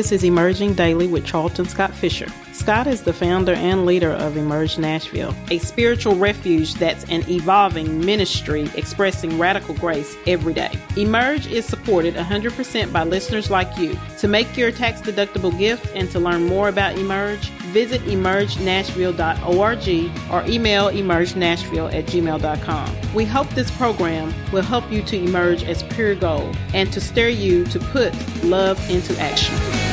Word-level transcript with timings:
This 0.00 0.12
is 0.12 0.24
Emerging 0.24 0.72
Daily 0.72 1.06
with 1.06 1.26
Charlton 1.26 1.66
Scott 1.66 1.92
Fisher. 1.92 2.26
Scott 2.52 2.86
is 2.86 3.02
the 3.02 3.12
founder 3.12 3.52
and 3.52 3.84
leader 3.84 4.12
of 4.12 4.38
Emerge 4.38 4.78
Nashville, 4.78 5.34
a 5.50 5.58
spiritual 5.58 6.14
refuge 6.14 6.72
that's 6.74 7.04
an 7.10 7.22
evolving 7.28 8.02
ministry 8.02 8.70
expressing 8.76 9.38
radical 9.38 9.74
grace 9.74 10.16
every 10.26 10.54
day. 10.54 10.70
Emerge 10.96 11.46
is 11.48 11.66
supported 11.66 12.14
100% 12.14 12.92
by 12.92 13.04
listeners 13.04 13.50
like 13.50 13.76
you. 13.76 13.94
To 14.20 14.28
make 14.28 14.56
your 14.56 14.72
tax 14.72 15.02
deductible 15.02 15.56
gift 15.58 15.94
and 15.94 16.10
to 16.12 16.18
learn 16.18 16.46
more 16.46 16.70
about 16.70 16.96
Emerge, 16.96 17.50
visit 17.70 18.00
emergenashville.org 18.02 20.32
or 20.32 20.50
email 20.50 20.88
emergenashville 20.88 21.94
at 21.94 22.06
gmail.com. 22.06 23.14
We 23.14 23.24
hope 23.24 23.48
this 23.50 23.70
program 23.72 24.32
will 24.50 24.62
help 24.62 24.90
you 24.90 25.02
to 25.02 25.16
emerge 25.16 25.62
as 25.64 25.82
pure 25.82 26.14
gold 26.14 26.56
and 26.74 26.92
to 26.92 27.00
stir 27.00 27.28
you 27.28 27.64
to 27.66 27.78
put 27.78 28.14
love 28.44 28.78
into 28.90 29.18
action. 29.18 29.89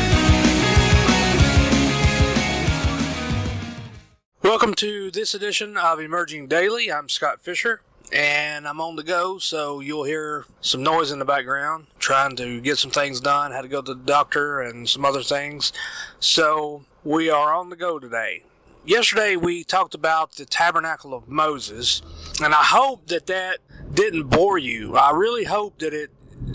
Welcome 4.58 4.74
to 4.78 5.12
this 5.12 5.36
edition 5.36 5.78
of 5.78 6.00
Emerging 6.00 6.48
Daily. 6.48 6.92
I'm 6.92 7.10
Scott 7.10 7.42
Fisher 7.42 7.82
and 8.12 8.68
I'm 8.68 8.82
on 8.82 8.96
the 8.96 9.04
go, 9.04 9.38
so 9.38 9.82
you'll 9.82 10.06
hear 10.06 10.46
some 10.62 10.82
noise 10.82 11.12
in 11.12 11.20
the 11.20 11.26
background, 11.26 11.86
trying 12.00 12.36
to 12.38 12.60
get 12.60 12.80
some 12.80 12.90
things 12.90 13.22
done, 13.22 13.52
had 13.52 13.62
to 13.62 13.68
go 13.68 13.84
to 13.84 13.94
the 13.94 14.04
doctor 14.04 14.60
and 14.60 14.90
some 14.90 15.06
other 15.06 15.22
things. 15.22 15.72
So 16.20 16.86
we 17.04 17.30
are 17.30 17.54
on 17.54 17.70
the 17.70 17.76
go 17.76 18.00
today. 18.00 18.46
Yesterday 18.84 19.36
we 19.36 19.64
talked 19.64 19.94
about 19.94 20.38
the 20.38 20.46
tabernacle 20.46 21.14
of 21.14 21.30
Moses, 21.30 22.02
and 22.42 22.56
I 22.56 22.64
hope 22.64 23.06
that 23.10 23.28
that 23.28 23.60
didn't 23.94 24.24
bore 24.24 24.58
you. 24.58 24.98
I 24.98 25.12
really 25.12 25.44
hope 25.44 25.78
that 25.78 25.94
it 25.94 26.10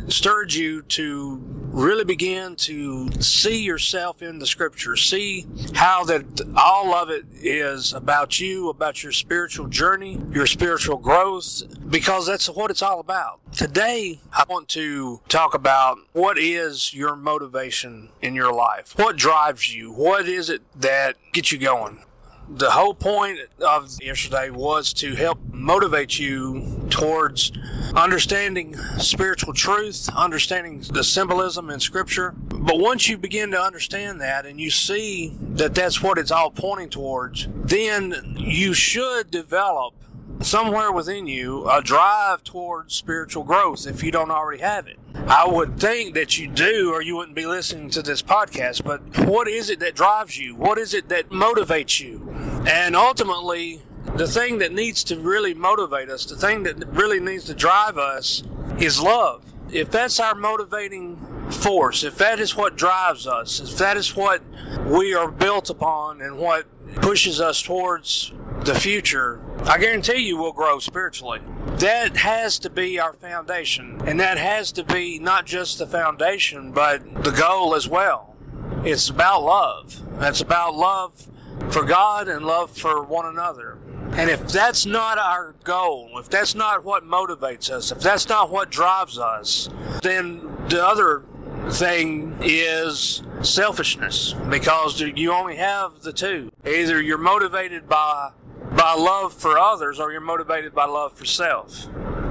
stirred 0.08 0.54
you 0.54 0.82
to 0.82 1.61
really 1.72 2.04
begin 2.04 2.54
to 2.54 3.10
see 3.20 3.62
yourself 3.62 4.22
in 4.22 4.38
the 4.38 4.46
scripture, 4.46 4.94
see 4.94 5.46
how 5.74 6.04
that 6.04 6.24
all 6.56 6.94
of 6.94 7.10
it 7.10 7.24
is 7.32 7.92
about 7.92 8.38
you, 8.38 8.68
about 8.68 9.02
your 9.02 9.12
spiritual 9.12 9.66
journey, 9.66 10.20
your 10.32 10.46
spiritual 10.46 10.98
growth, 10.98 11.62
because 11.88 12.26
that's 12.26 12.48
what 12.48 12.70
it's 12.70 12.82
all 12.82 13.00
about. 13.00 13.40
Today, 13.52 14.20
I 14.32 14.44
want 14.48 14.68
to 14.70 15.20
talk 15.28 15.54
about 15.54 15.98
what 16.12 16.38
is 16.38 16.92
your 16.92 17.16
motivation 17.16 18.10
in 18.20 18.34
your 18.34 18.52
life? 18.52 18.92
What 18.96 19.16
drives 19.16 19.74
you? 19.74 19.90
What 19.90 20.28
is 20.28 20.50
it 20.50 20.62
that 20.78 21.16
gets 21.32 21.52
you 21.52 21.58
going? 21.58 22.04
The 22.48 22.70
whole 22.70 22.94
point 22.94 23.38
of 23.60 23.96
yesterday 24.00 24.50
was 24.50 24.92
to 24.94 25.14
help 25.14 25.38
motivate 25.52 26.18
you 26.18 26.86
towards 26.90 27.52
understanding 27.94 28.76
spiritual 28.98 29.54
truth, 29.54 30.08
understanding 30.14 30.82
the 30.92 31.04
symbolism 31.04 31.70
in 31.70 31.80
Scripture. 31.80 32.32
But 32.32 32.78
once 32.78 33.08
you 33.08 33.16
begin 33.16 33.50
to 33.52 33.60
understand 33.60 34.20
that 34.20 34.46
and 34.46 34.60
you 34.60 34.70
see 34.70 35.36
that 35.40 35.74
that's 35.74 36.02
what 36.02 36.18
it's 36.18 36.30
all 36.30 36.50
pointing 36.50 36.90
towards, 36.90 37.48
then 37.54 38.34
you 38.36 38.74
should 38.74 39.30
develop 39.30 39.94
somewhere 40.40 40.90
within 40.90 41.26
you 41.26 41.68
a 41.70 41.80
drive 41.82 42.42
towards 42.42 42.94
spiritual 42.94 43.44
growth 43.44 43.86
if 43.86 44.02
you 44.02 44.10
don't 44.10 44.30
already 44.30 44.60
have 44.60 44.86
it. 44.86 44.98
I 45.14 45.46
would 45.46 45.78
think 45.78 46.14
that 46.14 46.38
you 46.38 46.48
do, 46.48 46.90
or 46.92 47.00
you 47.02 47.16
wouldn't 47.16 47.36
be 47.36 47.46
listening 47.46 47.90
to 47.90 48.02
this 48.02 48.22
podcast. 48.22 48.82
But 48.84 49.26
what 49.26 49.46
is 49.46 49.70
it 49.70 49.78
that 49.80 49.94
drives 49.94 50.38
you? 50.38 50.54
What 50.54 50.78
is 50.78 50.94
it 50.94 51.08
that 51.10 51.30
motivates 51.30 52.00
you? 52.00 52.21
And 52.66 52.94
ultimately, 52.94 53.82
the 54.16 54.28
thing 54.28 54.58
that 54.58 54.72
needs 54.72 55.02
to 55.04 55.18
really 55.18 55.54
motivate 55.54 56.08
us, 56.08 56.24
the 56.26 56.36
thing 56.36 56.62
that 56.64 56.86
really 56.88 57.18
needs 57.18 57.44
to 57.44 57.54
drive 57.54 57.98
us, 57.98 58.42
is 58.78 59.00
love. 59.00 59.44
If 59.70 59.90
that's 59.90 60.20
our 60.20 60.34
motivating 60.34 61.16
force, 61.50 62.04
if 62.04 62.16
that 62.18 62.38
is 62.38 62.56
what 62.56 62.76
drives 62.76 63.26
us, 63.26 63.60
if 63.60 63.78
that 63.78 63.96
is 63.96 64.14
what 64.14 64.42
we 64.86 65.14
are 65.14 65.30
built 65.30 65.70
upon 65.70 66.20
and 66.20 66.38
what 66.38 66.66
pushes 67.00 67.40
us 67.40 67.62
towards 67.62 68.32
the 68.64 68.74
future, 68.74 69.40
I 69.64 69.78
guarantee 69.78 70.18
you 70.18 70.36
we'll 70.36 70.52
grow 70.52 70.78
spiritually. 70.78 71.40
That 71.78 72.18
has 72.18 72.58
to 72.60 72.70
be 72.70 72.98
our 72.98 73.12
foundation. 73.14 74.00
And 74.06 74.20
that 74.20 74.38
has 74.38 74.72
to 74.72 74.84
be 74.84 75.18
not 75.18 75.46
just 75.46 75.78
the 75.78 75.86
foundation, 75.86 76.72
but 76.72 77.24
the 77.24 77.30
goal 77.30 77.74
as 77.74 77.88
well. 77.88 78.36
It's 78.84 79.08
about 79.08 79.42
love. 79.42 80.02
It's 80.20 80.40
about 80.40 80.74
love 80.74 81.28
for 81.70 81.84
God 81.84 82.28
and 82.28 82.44
love 82.44 82.76
for 82.76 83.02
one 83.02 83.26
another. 83.26 83.78
And 84.12 84.28
if 84.28 84.48
that's 84.48 84.84
not 84.84 85.18
our 85.18 85.54
goal, 85.64 86.18
if 86.18 86.28
that's 86.28 86.54
not 86.54 86.84
what 86.84 87.04
motivates 87.04 87.70
us, 87.70 87.90
if 87.90 88.00
that's 88.00 88.28
not 88.28 88.50
what 88.50 88.70
drives 88.70 89.18
us, 89.18 89.70
then 90.02 90.40
the 90.68 90.84
other 90.84 91.24
thing 91.70 92.36
is 92.42 93.22
selfishness 93.40 94.34
because 94.50 95.00
you 95.00 95.32
only 95.32 95.56
have 95.56 96.02
the 96.02 96.12
two. 96.12 96.52
Either 96.66 97.00
you're 97.00 97.16
motivated 97.18 97.88
by 97.88 98.32
by 98.76 98.94
love 98.94 99.32
for 99.32 99.58
others 99.58 99.98
or 100.00 100.12
you're 100.12 100.20
motivated 100.20 100.74
by 100.74 100.84
love 100.84 101.12
for 101.16 101.24
self. 101.24 101.86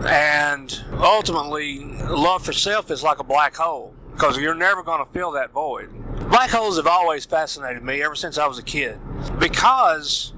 And 0.05 0.83
ultimately, 0.93 1.79
love 1.79 2.45
for 2.45 2.53
self 2.53 2.89
is 2.89 3.03
like 3.03 3.19
a 3.19 3.23
black 3.23 3.55
hole 3.55 3.95
because 4.11 4.37
you're 4.37 4.55
never 4.55 4.83
going 4.83 5.03
to 5.05 5.11
fill 5.11 5.31
that 5.31 5.51
void. 5.51 5.89
Black 6.29 6.49
holes 6.49 6.77
have 6.77 6.87
always 6.87 7.25
fascinated 7.25 7.83
me 7.83 8.01
ever 8.01 8.15
since 8.15 8.37
I 8.37 8.47
was 8.47 8.57
a 8.57 8.63
kid 8.63 8.99
because 9.39 10.33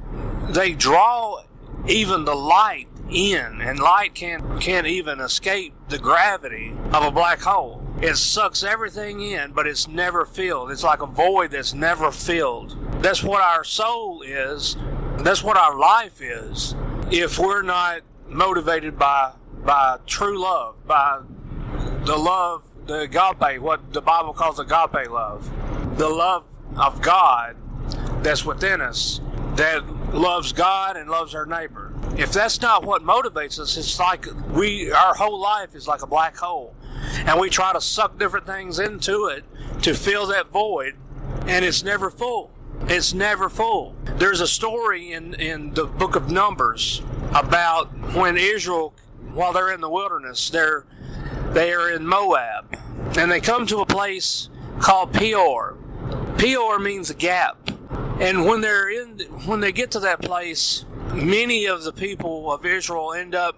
they 0.50 0.74
draw 0.74 1.44
even 1.88 2.26
the 2.26 2.36
light 2.36 2.88
in, 3.10 3.62
and 3.62 3.80
light 3.80 4.16
can't 4.16 4.62
can't 4.62 4.88
even 4.88 5.20
escape 5.20 5.74
the 5.90 6.00
gravity 6.00 6.76
of 6.92 7.04
a 7.04 7.12
black 7.12 7.42
hole. 7.42 7.84
It 8.02 8.16
sucks 8.18 8.64
everything 8.64 9.22
in, 9.22 9.52
but 9.52 9.68
it's 9.68 9.88
never 9.88 10.26
filled. 10.26 10.72
It's 10.72 10.84
like 10.84 11.02
a 11.02 11.06
void 11.06 11.52
that's 11.52 11.74
never 11.74 12.12
filled. 12.12 12.78
That's 13.02 13.24
what 13.24 13.42
our 13.42 13.64
soul 13.64 14.22
is. 14.24 14.76
That's 15.20 15.44
what 15.44 15.58
our 15.58 15.78
life 15.78 16.22
is. 16.22 16.76
If 17.12 17.38
we're 17.38 17.62
not 17.62 18.02
motivated 18.28 18.98
by 18.98 19.34
by 19.64 20.00
true 20.06 20.42
love, 20.42 20.86
by 20.88 21.22
the 22.06 22.18
love, 22.18 22.64
the 22.86 23.02
agape, 23.02 23.62
what 23.62 23.94
the 23.94 24.02
Bible 24.02 24.34
calls 24.34 24.60
agape 24.60 25.10
love, 25.10 25.50
the 25.98 26.10
love 26.10 26.44
of 26.76 27.02
God 27.02 27.56
that's 28.24 28.46
within 28.46 28.82
us 28.82 29.22
that 29.56 29.86
loves 30.14 30.52
God 30.54 30.98
and 30.98 31.10
loves 31.10 31.36
our 31.36 31.46
neighbor. 31.46 31.94
If 32.18 32.32
that's 32.32 32.62
not 32.62 32.84
what 32.84 33.04
motivates 33.04 33.60
us, 33.60 33.78
it's 33.78 34.00
like 34.00 34.26
we 34.52 34.92
our 34.92 35.14
whole 35.16 35.40
life 35.40 35.76
is 35.76 35.88
like 35.88 36.02
a 36.02 36.08
black 36.08 36.38
hole. 36.38 36.76
And 37.26 37.40
we 37.40 37.50
try 37.50 37.74
to 37.74 37.82
suck 37.82 38.18
different 38.18 38.46
things 38.46 38.80
into 38.80 39.26
it 39.26 39.44
to 39.82 39.94
fill 39.94 40.28
that 40.28 40.50
void, 40.50 40.96
and 41.46 41.66
it's 41.66 41.84
never 41.84 42.10
full. 42.10 42.52
It's 42.88 43.14
never 43.14 43.50
full. 43.50 43.96
There's 44.06 44.42
a 44.42 44.48
story 44.48 45.12
in, 45.12 45.34
in 45.36 45.74
the 45.74 45.86
book 45.86 46.16
of 46.16 46.32
Numbers 46.32 47.02
about 47.34 47.88
when 48.16 48.38
Israel, 48.38 48.94
while 49.34 49.54
they're 49.54 49.72
in 49.72 49.82
the 49.82 49.90
wilderness, 49.90 50.50
they're 50.50 50.86
they 51.54 51.72
are 51.74 51.90
in 51.90 52.06
Moab, 52.06 52.78
and 53.18 53.32
they 53.32 53.40
come 53.40 53.66
to 53.68 53.80
a 53.80 53.86
place 53.86 54.50
called 54.80 55.14
Peor. 55.14 55.78
Peor 56.38 56.80
means 56.80 57.10
a 57.10 57.14
gap. 57.14 57.70
And 58.20 58.46
when 58.46 58.62
they're 58.62 58.90
in, 58.90 59.20
when 59.46 59.60
they 59.60 59.72
get 59.72 59.92
to 59.92 60.00
that 60.02 60.22
place, 60.22 60.86
many 61.14 61.66
of 61.66 61.84
the 61.84 61.94
people 61.94 62.52
of 62.52 62.66
Israel 62.66 63.14
end 63.14 63.36
up 63.36 63.58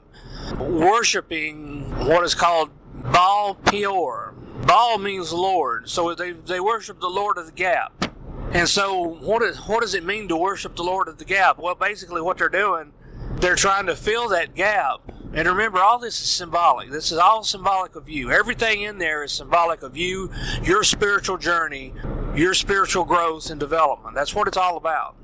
worshiping 0.59 1.89
what 2.05 2.23
is 2.23 2.35
called 2.35 2.69
Baal 2.94 3.55
Peor. 3.55 4.34
Baal 4.66 4.97
means 4.97 5.31
Lord, 5.34 5.89
so 5.89 6.13
they 6.16 6.31
they 6.31 6.59
worship 6.59 7.00
the 7.00 7.09
Lord 7.09 7.38
of 7.38 7.45
the 7.45 7.51
Gap. 7.51 8.11
And 8.51 8.69
so, 8.69 9.01
what 9.01 9.41
is 9.41 9.57
what 9.67 9.81
does 9.81 9.94
it 9.94 10.03
mean 10.03 10.28
to 10.29 10.38
worship 10.38 10.75
the 10.75 10.84
Lord 10.84 11.08
of 11.08 11.17
the 11.17 11.25
Gap? 11.25 11.58
Well, 11.58 11.75
basically, 11.75 12.22
what 12.22 12.37
they're 12.37 12.49
doing, 12.49 12.93
they're 13.35 13.55
trying 13.55 13.85
to 13.87 13.96
fill 13.96 14.29
that 14.29 14.55
gap. 14.55 15.11
And 15.35 15.49
remember, 15.49 15.79
all 15.79 15.99
this 15.99 16.22
is 16.22 16.29
symbolic. 16.29 16.90
This 16.90 17.11
is 17.11 17.17
all 17.17 17.43
symbolic 17.43 17.97
of 17.97 18.08
you. 18.08 18.32
Everything 18.32 18.82
in 18.84 18.99
there 18.99 19.22
is 19.22 19.34
symbolic 19.34 19.84
of 19.84 19.97
you, 19.97 20.32
your 20.64 20.82
spiritual 20.82 21.37
journey, 21.37 21.93
your 22.34 22.53
spiritual 22.53 23.03
growth 23.03 23.49
and 23.49 23.59
development. 23.59 24.16
That's 24.16 24.34
what 24.34 24.47
it's 24.47 24.55
all 24.55 24.78
about. 24.78 25.17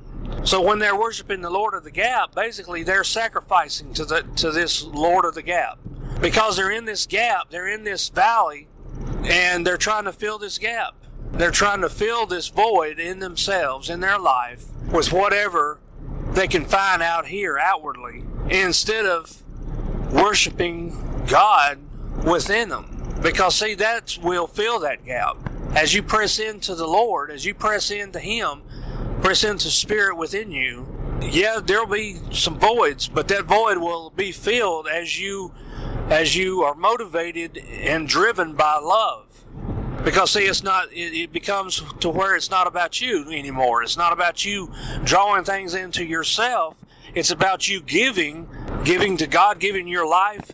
So 0.43 0.61
when 0.61 0.79
they're 0.79 0.99
worshiping 0.99 1.41
the 1.41 1.49
Lord 1.49 1.73
of 1.73 1.85
the 1.85 1.91
Gap, 1.91 2.35
basically 2.35 2.83
they're 2.83 3.05
sacrificing 3.05 3.93
to 3.93 4.03
the 4.03 4.23
to 4.35 4.51
this 4.51 4.83
Lord 4.83 5.23
of 5.23 5.33
the 5.33 5.41
Gap 5.41 5.79
because 6.19 6.57
they're 6.57 6.71
in 6.71 6.85
this 6.85 7.05
gap, 7.05 7.49
they're 7.49 7.67
in 7.67 7.83
this 7.83 8.09
valley, 8.09 8.67
and 9.23 9.65
they're 9.65 9.77
trying 9.77 10.05
to 10.05 10.11
fill 10.11 10.37
this 10.37 10.57
gap. 10.57 10.95
They're 11.31 11.51
trying 11.51 11.81
to 11.81 11.89
fill 11.89 12.25
this 12.25 12.49
void 12.49 12.99
in 12.99 13.19
themselves, 13.19 13.89
in 13.89 14.01
their 14.01 14.19
life, 14.19 14.65
with 14.91 15.13
whatever 15.13 15.79
they 16.33 16.47
can 16.47 16.65
find 16.65 17.01
out 17.01 17.27
here 17.27 17.57
outwardly, 17.57 18.25
instead 18.49 19.05
of 19.05 19.41
worshiping 20.11 21.25
God 21.27 21.79
within 22.25 22.69
them. 22.69 23.19
Because 23.21 23.55
see, 23.55 23.75
that 23.75 24.17
will 24.21 24.47
fill 24.47 24.79
that 24.79 25.05
gap. 25.05 25.37
As 25.75 25.93
you 25.93 26.03
press 26.03 26.39
into 26.39 26.75
the 26.75 26.87
Lord, 26.87 27.31
as 27.31 27.45
you 27.45 27.53
press 27.53 27.91
into 27.91 28.19
Him, 28.19 28.61
press 29.21 29.43
into 29.43 29.69
Spirit 29.69 30.17
within 30.17 30.51
you, 30.51 30.87
yeah, 31.21 31.59
there'll 31.63 31.85
be 31.85 32.17
some 32.31 32.59
voids, 32.59 33.07
but 33.07 33.27
that 33.27 33.45
void 33.45 33.77
will 33.77 34.09
be 34.09 34.31
filled 34.31 34.87
as 34.87 35.19
you 35.19 35.53
as 36.09 36.35
you 36.35 36.61
are 36.61 36.75
motivated 36.75 37.57
and 37.57 38.07
driven 38.07 38.53
by 38.53 38.77
love. 38.77 39.45
Because 40.03 40.31
see, 40.31 40.41
it's 40.41 40.63
not. 40.63 40.91
It, 40.91 41.13
it 41.13 41.31
becomes 41.31 41.83
to 41.99 42.09
where 42.09 42.35
it's 42.35 42.49
not 42.49 42.65
about 42.67 42.99
you 42.99 43.29
anymore. 43.31 43.83
It's 43.83 43.97
not 43.97 44.11
about 44.11 44.43
you 44.43 44.71
drawing 45.03 45.43
things 45.43 45.75
into 45.75 46.03
yourself. 46.03 46.75
It's 47.13 47.29
about 47.29 47.67
you 47.69 47.81
giving, 47.81 48.49
giving 48.83 49.17
to 49.17 49.27
God, 49.27 49.59
giving 49.59 49.87
your 49.87 50.07
life, 50.07 50.51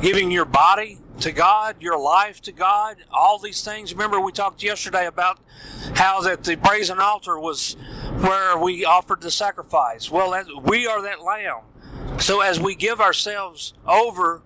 giving 0.00 0.30
your 0.30 0.44
body 0.44 0.98
to 1.20 1.32
God, 1.32 1.76
your 1.80 1.98
life 1.98 2.40
to 2.42 2.52
God, 2.52 2.96
all 3.10 3.38
these 3.38 3.62
things. 3.62 3.92
Remember, 3.92 4.20
we 4.20 4.32
talked 4.32 4.62
yesterday 4.62 5.06
about 5.06 5.38
how 5.94 6.20
that 6.22 6.44
the 6.44 6.56
brazen 6.56 6.98
altar 6.98 7.38
was 7.38 7.74
where 8.20 8.58
we 8.58 8.84
offered 8.84 9.20
the 9.20 9.30
sacrifice. 9.30 10.10
Well, 10.10 10.44
we 10.62 10.86
are 10.86 11.02
that 11.02 11.22
lamb. 11.22 11.60
So 12.18 12.40
as 12.40 12.60
we 12.60 12.74
give 12.74 13.00
ourselves 13.00 13.74
over 13.86 14.42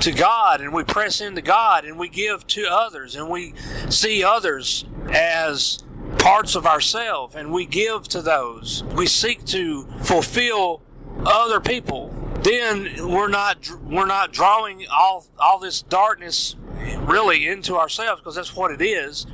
to 0.00 0.12
God 0.12 0.60
and 0.60 0.72
we 0.72 0.84
press 0.84 1.20
into 1.20 1.42
God 1.42 1.84
and 1.84 1.98
we 1.98 2.08
give 2.08 2.46
to 2.48 2.66
others 2.70 3.16
and 3.16 3.28
we 3.28 3.54
see 3.88 4.24
others 4.24 4.86
as 5.10 5.82
parts 6.18 6.54
of 6.54 6.66
ourselves 6.66 7.34
and 7.34 7.52
we 7.52 7.66
give 7.66 8.08
to 8.08 8.22
those, 8.22 8.84
we 8.94 9.06
seek 9.06 9.44
to 9.46 9.86
fulfill 10.02 10.82
other 11.26 11.60
people 11.60 12.14
then 12.42 13.08
we're 13.08 13.28
not 13.28 13.70
we're 13.82 14.06
not 14.06 14.32
drawing 14.32 14.86
all 14.90 15.26
all 15.38 15.58
this 15.58 15.82
darkness 15.82 16.56
really 17.00 17.46
into 17.46 17.76
ourselves 17.76 18.20
because 18.20 18.34
that's 18.34 18.56
what 18.56 18.70
it 18.70 18.80
is. 18.80 19.26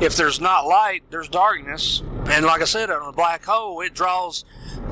If 0.00 0.16
there's 0.16 0.40
not 0.40 0.66
light, 0.66 1.02
there's 1.10 1.28
darkness, 1.28 2.02
and 2.26 2.46
like 2.46 2.60
I 2.60 2.66
said, 2.66 2.90
on 2.90 3.08
a 3.08 3.12
black 3.12 3.44
hole, 3.44 3.80
it 3.80 3.94
draws 3.94 4.44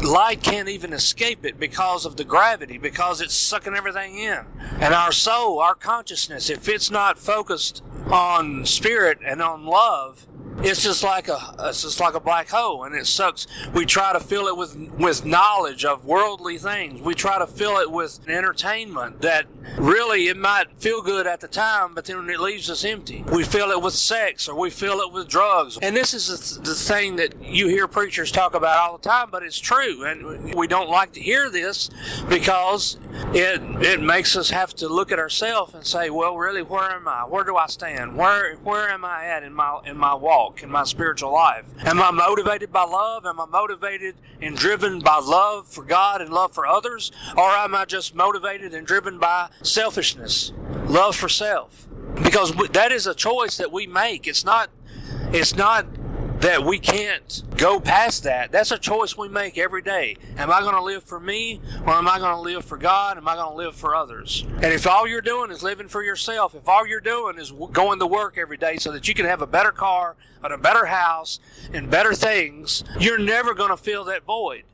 light 0.02 0.42
can't 0.42 0.68
even 0.68 0.92
escape 0.92 1.44
it 1.44 1.58
because 1.58 2.04
of 2.04 2.16
the 2.16 2.24
gravity, 2.24 2.78
because 2.78 3.20
it's 3.20 3.34
sucking 3.34 3.74
everything 3.74 4.18
in. 4.18 4.44
And 4.80 4.94
our 4.94 5.12
soul, 5.12 5.58
our 5.58 5.74
consciousness, 5.74 6.50
if 6.50 6.68
it's 6.68 6.90
not 6.90 7.18
focused 7.18 7.82
on 8.10 8.66
spirit 8.66 9.18
and 9.24 9.42
on 9.42 9.64
love, 9.64 10.26
it's 10.62 10.82
just 10.82 11.02
like 11.02 11.28
a 11.28 11.54
it's 11.60 11.82
just 11.82 12.00
like 12.00 12.14
a 12.14 12.20
black 12.20 12.48
hole 12.48 12.84
and 12.84 12.94
it 12.94 13.06
sucks. 13.06 13.46
We 13.74 13.84
try 13.84 14.12
to 14.12 14.20
fill 14.20 14.46
it 14.46 14.56
with 14.56 14.76
with 14.98 15.24
knowledge 15.24 15.84
of 15.84 16.04
worldly 16.04 16.58
things. 16.58 17.00
We 17.02 17.14
try 17.14 17.38
to 17.38 17.46
fill 17.46 17.76
it 17.78 17.90
with 17.90 18.26
entertainment 18.28 19.20
that 19.22 19.46
really 19.78 20.28
it 20.28 20.36
might 20.36 20.66
feel 20.78 21.02
good 21.02 21.26
at 21.26 21.40
the 21.40 21.48
time 21.48 21.94
but 21.94 22.06
then 22.06 22.28
it 22.30 22.40
leaves 22.40 22.70
us 22.70 22.84
empty. 22.84 23.24
We 23.30 23.44
fill 23.44 23.70
it 23.70 23.82
with 23.82 23.94
sex 23.94 24.48
or 24.48 24.58
we 24.58 24.70
fill 24.70 25.00
it 25.00 25.12
with 25.12 25.28
drugs. 25.28 25.78
And 25.82 25.94
this 25.94 26.14
is 26.14 26.58
the 26.58 26.74
thing 26.74 27.16
that 27.16 27.42
you 27.42 27.68
hear 27.68 27.86
preachers 27.86 28.32
talk 28.32 28.54
about 28.54 28.78
all 28.78 28.96
the 28.96 29.08
time 29.08 29.28
but 29.30 29.42
it's 29.42 29.58
true. 29.58 30.04
And 30.04 30.54
we 30.54 30.66
don't 30.66 30.88
like 30.88 31.12
to 31.12 31.20
hear 31.20 31.50
this 31.50 31.90
because 32.28 32.98
it 33.34 33.60
it 33.82 34.00
makes 34.00 34.36
us 34.36 34.50
have 34.50 34.74
to 34.76 34.88
look 34.88 35.12
at 35.12 35.18
ourselves 35.18 35.74
and 35.74 35.86
say 35.86 36.08
well 36.08 36.36
really 36.36 36.62
where 36.62 36.90
am 36.90 37.06
i? 37.06 37.24
Where 37.24 37.44
do 37.44 37.56
i 37.56 37.66
stand? 37.66 38.16
Where 38.16 38.56
where 38.56 38.88
am 38.88 39.04
i 39.04 39.26
at 39.26 39.42
in 39.42 39.52
my 39.52 39.80
in 39.84 39.98
my 39.98 40.14
walk 40.14 40.45
walk 40.46 40.62
in 40.62 40.70
my 40.70 40.84
spiritual 40.84 41.32
life? 41.32 41.64
Am 41.84 42.00
I 42.00 42.12
motivated 42.12 42.70
by 42.72 42.84
love? 42.84 43.26
Am 43.26 43.40
I 43.40 43.46
motivated 43.46 44.14
and 44.40 44.56
driven 44.56 45.00
by 45.00 45.18
love 45.18 45.66
for 45.66 45.82
God 45.82 46.20
and 46.20 46.32
love 46.32 46.52
for 46.52 46.66
others? 46.66 47.10
Or 47.36 47.48
am 47.50 47.74
I 47.74 47.84
just 47.84 48.14
motivated 48.14 48.72
and 48.72 48.86
driven 48.86 49.18
by 49.18 49.48
selfishness, 49.62 50.52
love 50.86 51.16
for 51.16 51.28
self? 51.28 51.88
Because 52.22 52.52
that 52.70 52.92
is 52.92 53.08
a 53.08 53.14
choice 53.14 53.56
that 53.56 53.72
we 53.72 53.88
make. 53.88 54.28
It's 54.28 54.44
not, 54.44 54.70
it's 55.32 55.56
not 55.56 55.86
that 56.40 56.64
we 56.64 56.78
can't 56.78 57.42
go 57.56 57.80
past 57.80 58.24
that. 58.24 58.52
That's 58.52 58.70
a 58.70 58.78
choice 58.78 59.16
we 59.16 59.28
make 59.28 59.56
every 59.56 59.82
day. 59.82 60.16
Am 60.36 60.50
I 60.50 60.60
going 60.60 60.74
to 60.74 60.82
live 60.82 61.02
for 61.02 61.18
me 61.18 61.60
or 61.86 61.94
am 61.94 62.08
I 62.08 62.18
going 62.18 62.34
to 62.34 62.40
live 62.40 62.64
for 62.64 62.76
God? 62.76 63.16
Am 63.16 63.26
I 63.26 63.34
going 63.34 63.50
to 63.50 63.56
live 63.56 63.74
for 63.74 63.94
others? 63.94 64.44
And 64.46 64.66
if 64.66 64.86
all 64.86 65.08
you're 65.08 65.22
doing 65.22 65.50
is 65.50 65.62
living 65.62 65.88
for 65.88 66.02
yourself, 66.02 66.54
if 66.54 66.68
all 66.68 66.86
you're 66.86 67.00
doing 67.00 67.38
is 67.38 67.52
going 67.72 67.98
to 68.00 68.06
work 68.06 68.36
every 68.38 68.56
day 68.56 68.76
so 68.76 68.92
that 68.92 69.08
you 69.08 69.14
can 69.14 69.24
have 69.24 69.42
a 69.42 69.46
better 69.46 69.72
car 69.72 70.16
and 70.42 70.52
a 70.52 70.58
better 70.58 70.86
house 70.86 71.40
and 71.72 71.90
better 71.90 72.14
things, 72.14 72.84
you're 72.98 73.18
never 73.18 73.54
going 73.54 73.70
to 73.70 73.76
fill 73.76 74.04
that 74.04 74.24
void. 74.24 74.64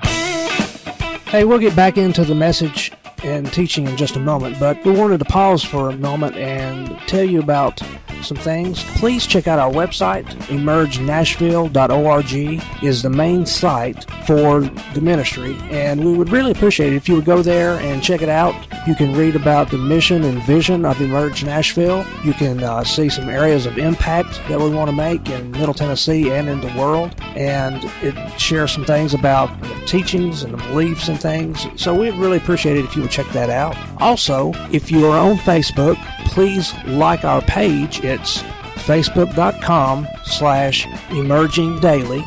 Hey, 0.00 1.44
we'll 1.44 1.58
get 1.58 1.74
back 1.74 1.96
into 1.96 2.24
the 2.24 2.34
message 2.34 2.92
and 3.22 3.50
teaching 3.52 3.86
in 3.86 3.96
just 3.96 4.16
a 4.16 4.20
moment, 4.20 4.60
but 4.60 4.84
we 4.84 4.92
wanted 4.92 5.18
to 5.18 5.24
pause 5.24 5.64
for 5.64 5.90
a 5.90 5.96
moment 5.96 6.36
and 6.36 6.98
tell 7.08 7.24
you 7.24 7.40
about 7.40 7.80
some 8.24 8.36
things, 8.36 8.82
please 8.96 9.26
check 9.26 9.46
out 9.46 9.58
our 9.58 9.70
website. 9.70 10.24
EmergeNashville.org 10.48 12.82
is 12.82 13.02
the 13.02 13.10
main 13.10 13.46
site 13.46 14.10
for 14.26 14.60
the 14.94 15.00
ministry, 15.00 15.56
and 15.70 16.04
we 16.04 16.16
would 16.16 16.30
really 16.30 16.52
appreciate 16.52 16.92
it 16.92 16.96
if 16.96 17.08
you 17.08 17.16
would 17.16 17.24
go 17.24 17.42
there 17.42 17.78
and 17.80 18.02
check 18.02 18.22
it 18.22 18.28
out. 18.28 18.54
You 18.86 18.94
can 18.94 19.14
read 19.14 19.36
about 19.36 19.70
the 19.70 19.78
mission 19.78 20.24
and 20.24 20.42
vision 20.42 20.84
of 20.84 21.00
Emerge 21.00 21.44
Nashville. 21.44 22.04
You 22.24 22.34
can 22.34 22.62
uh, 22.62 22.84
see 22.84 23.08
some 23.08 23.28
areas 23.28 23.66
of 23.66 23.78
impact 23.78 24.40
that 24.48 24.58
we 24.58 24.70
want 24.70 24.90
to 24.90 24.96
make 24.96 25.28
in 25.28 25.50
Middle 25.52 25.74
Tennessee 25.74 26.30
and 26.30 26.48
in 26.48 26.60
the 26.60 26.72
world, 26.78 27.14
and 27.36 27.82
it 28.02 28.40
shares 28.40 28.72
some 28.72 28.84
things 28.84 29.14
about 29.14 29.60
the 29.62 29.74
teachings 29.86 30.42
and 30.42 30.52
the 30.52 30.58
beliefs 30.58 31.08
and 31.08 31.20
things. 31.20 31.66
So 31.76 31.94
we'd 31.94 32.14
really 32.14 32.38
appreciate 32.38 32.76
it 32.76 32.84
if 32.84 32.96
you 32.96 33.02
would 33.02 33.10
check 33.10 33.28
that 33.28 33.50
out. 33.50 33.76
Also, 34.00 34.52
if 34.72 34.90
you 34.90 35.06
are 35.06 35.18
on 35.18 35.36
Facebook, 35.36 35.96
please 36.26 36.72
like 36.86 37.24
our 37.24 37.42
page. 37.42 38.00
It's 38.14 38.42
facebook.com 38.86 40.06
slash 40.22 40.86
emerging 41.10 41.80
daily. 41.80 42.22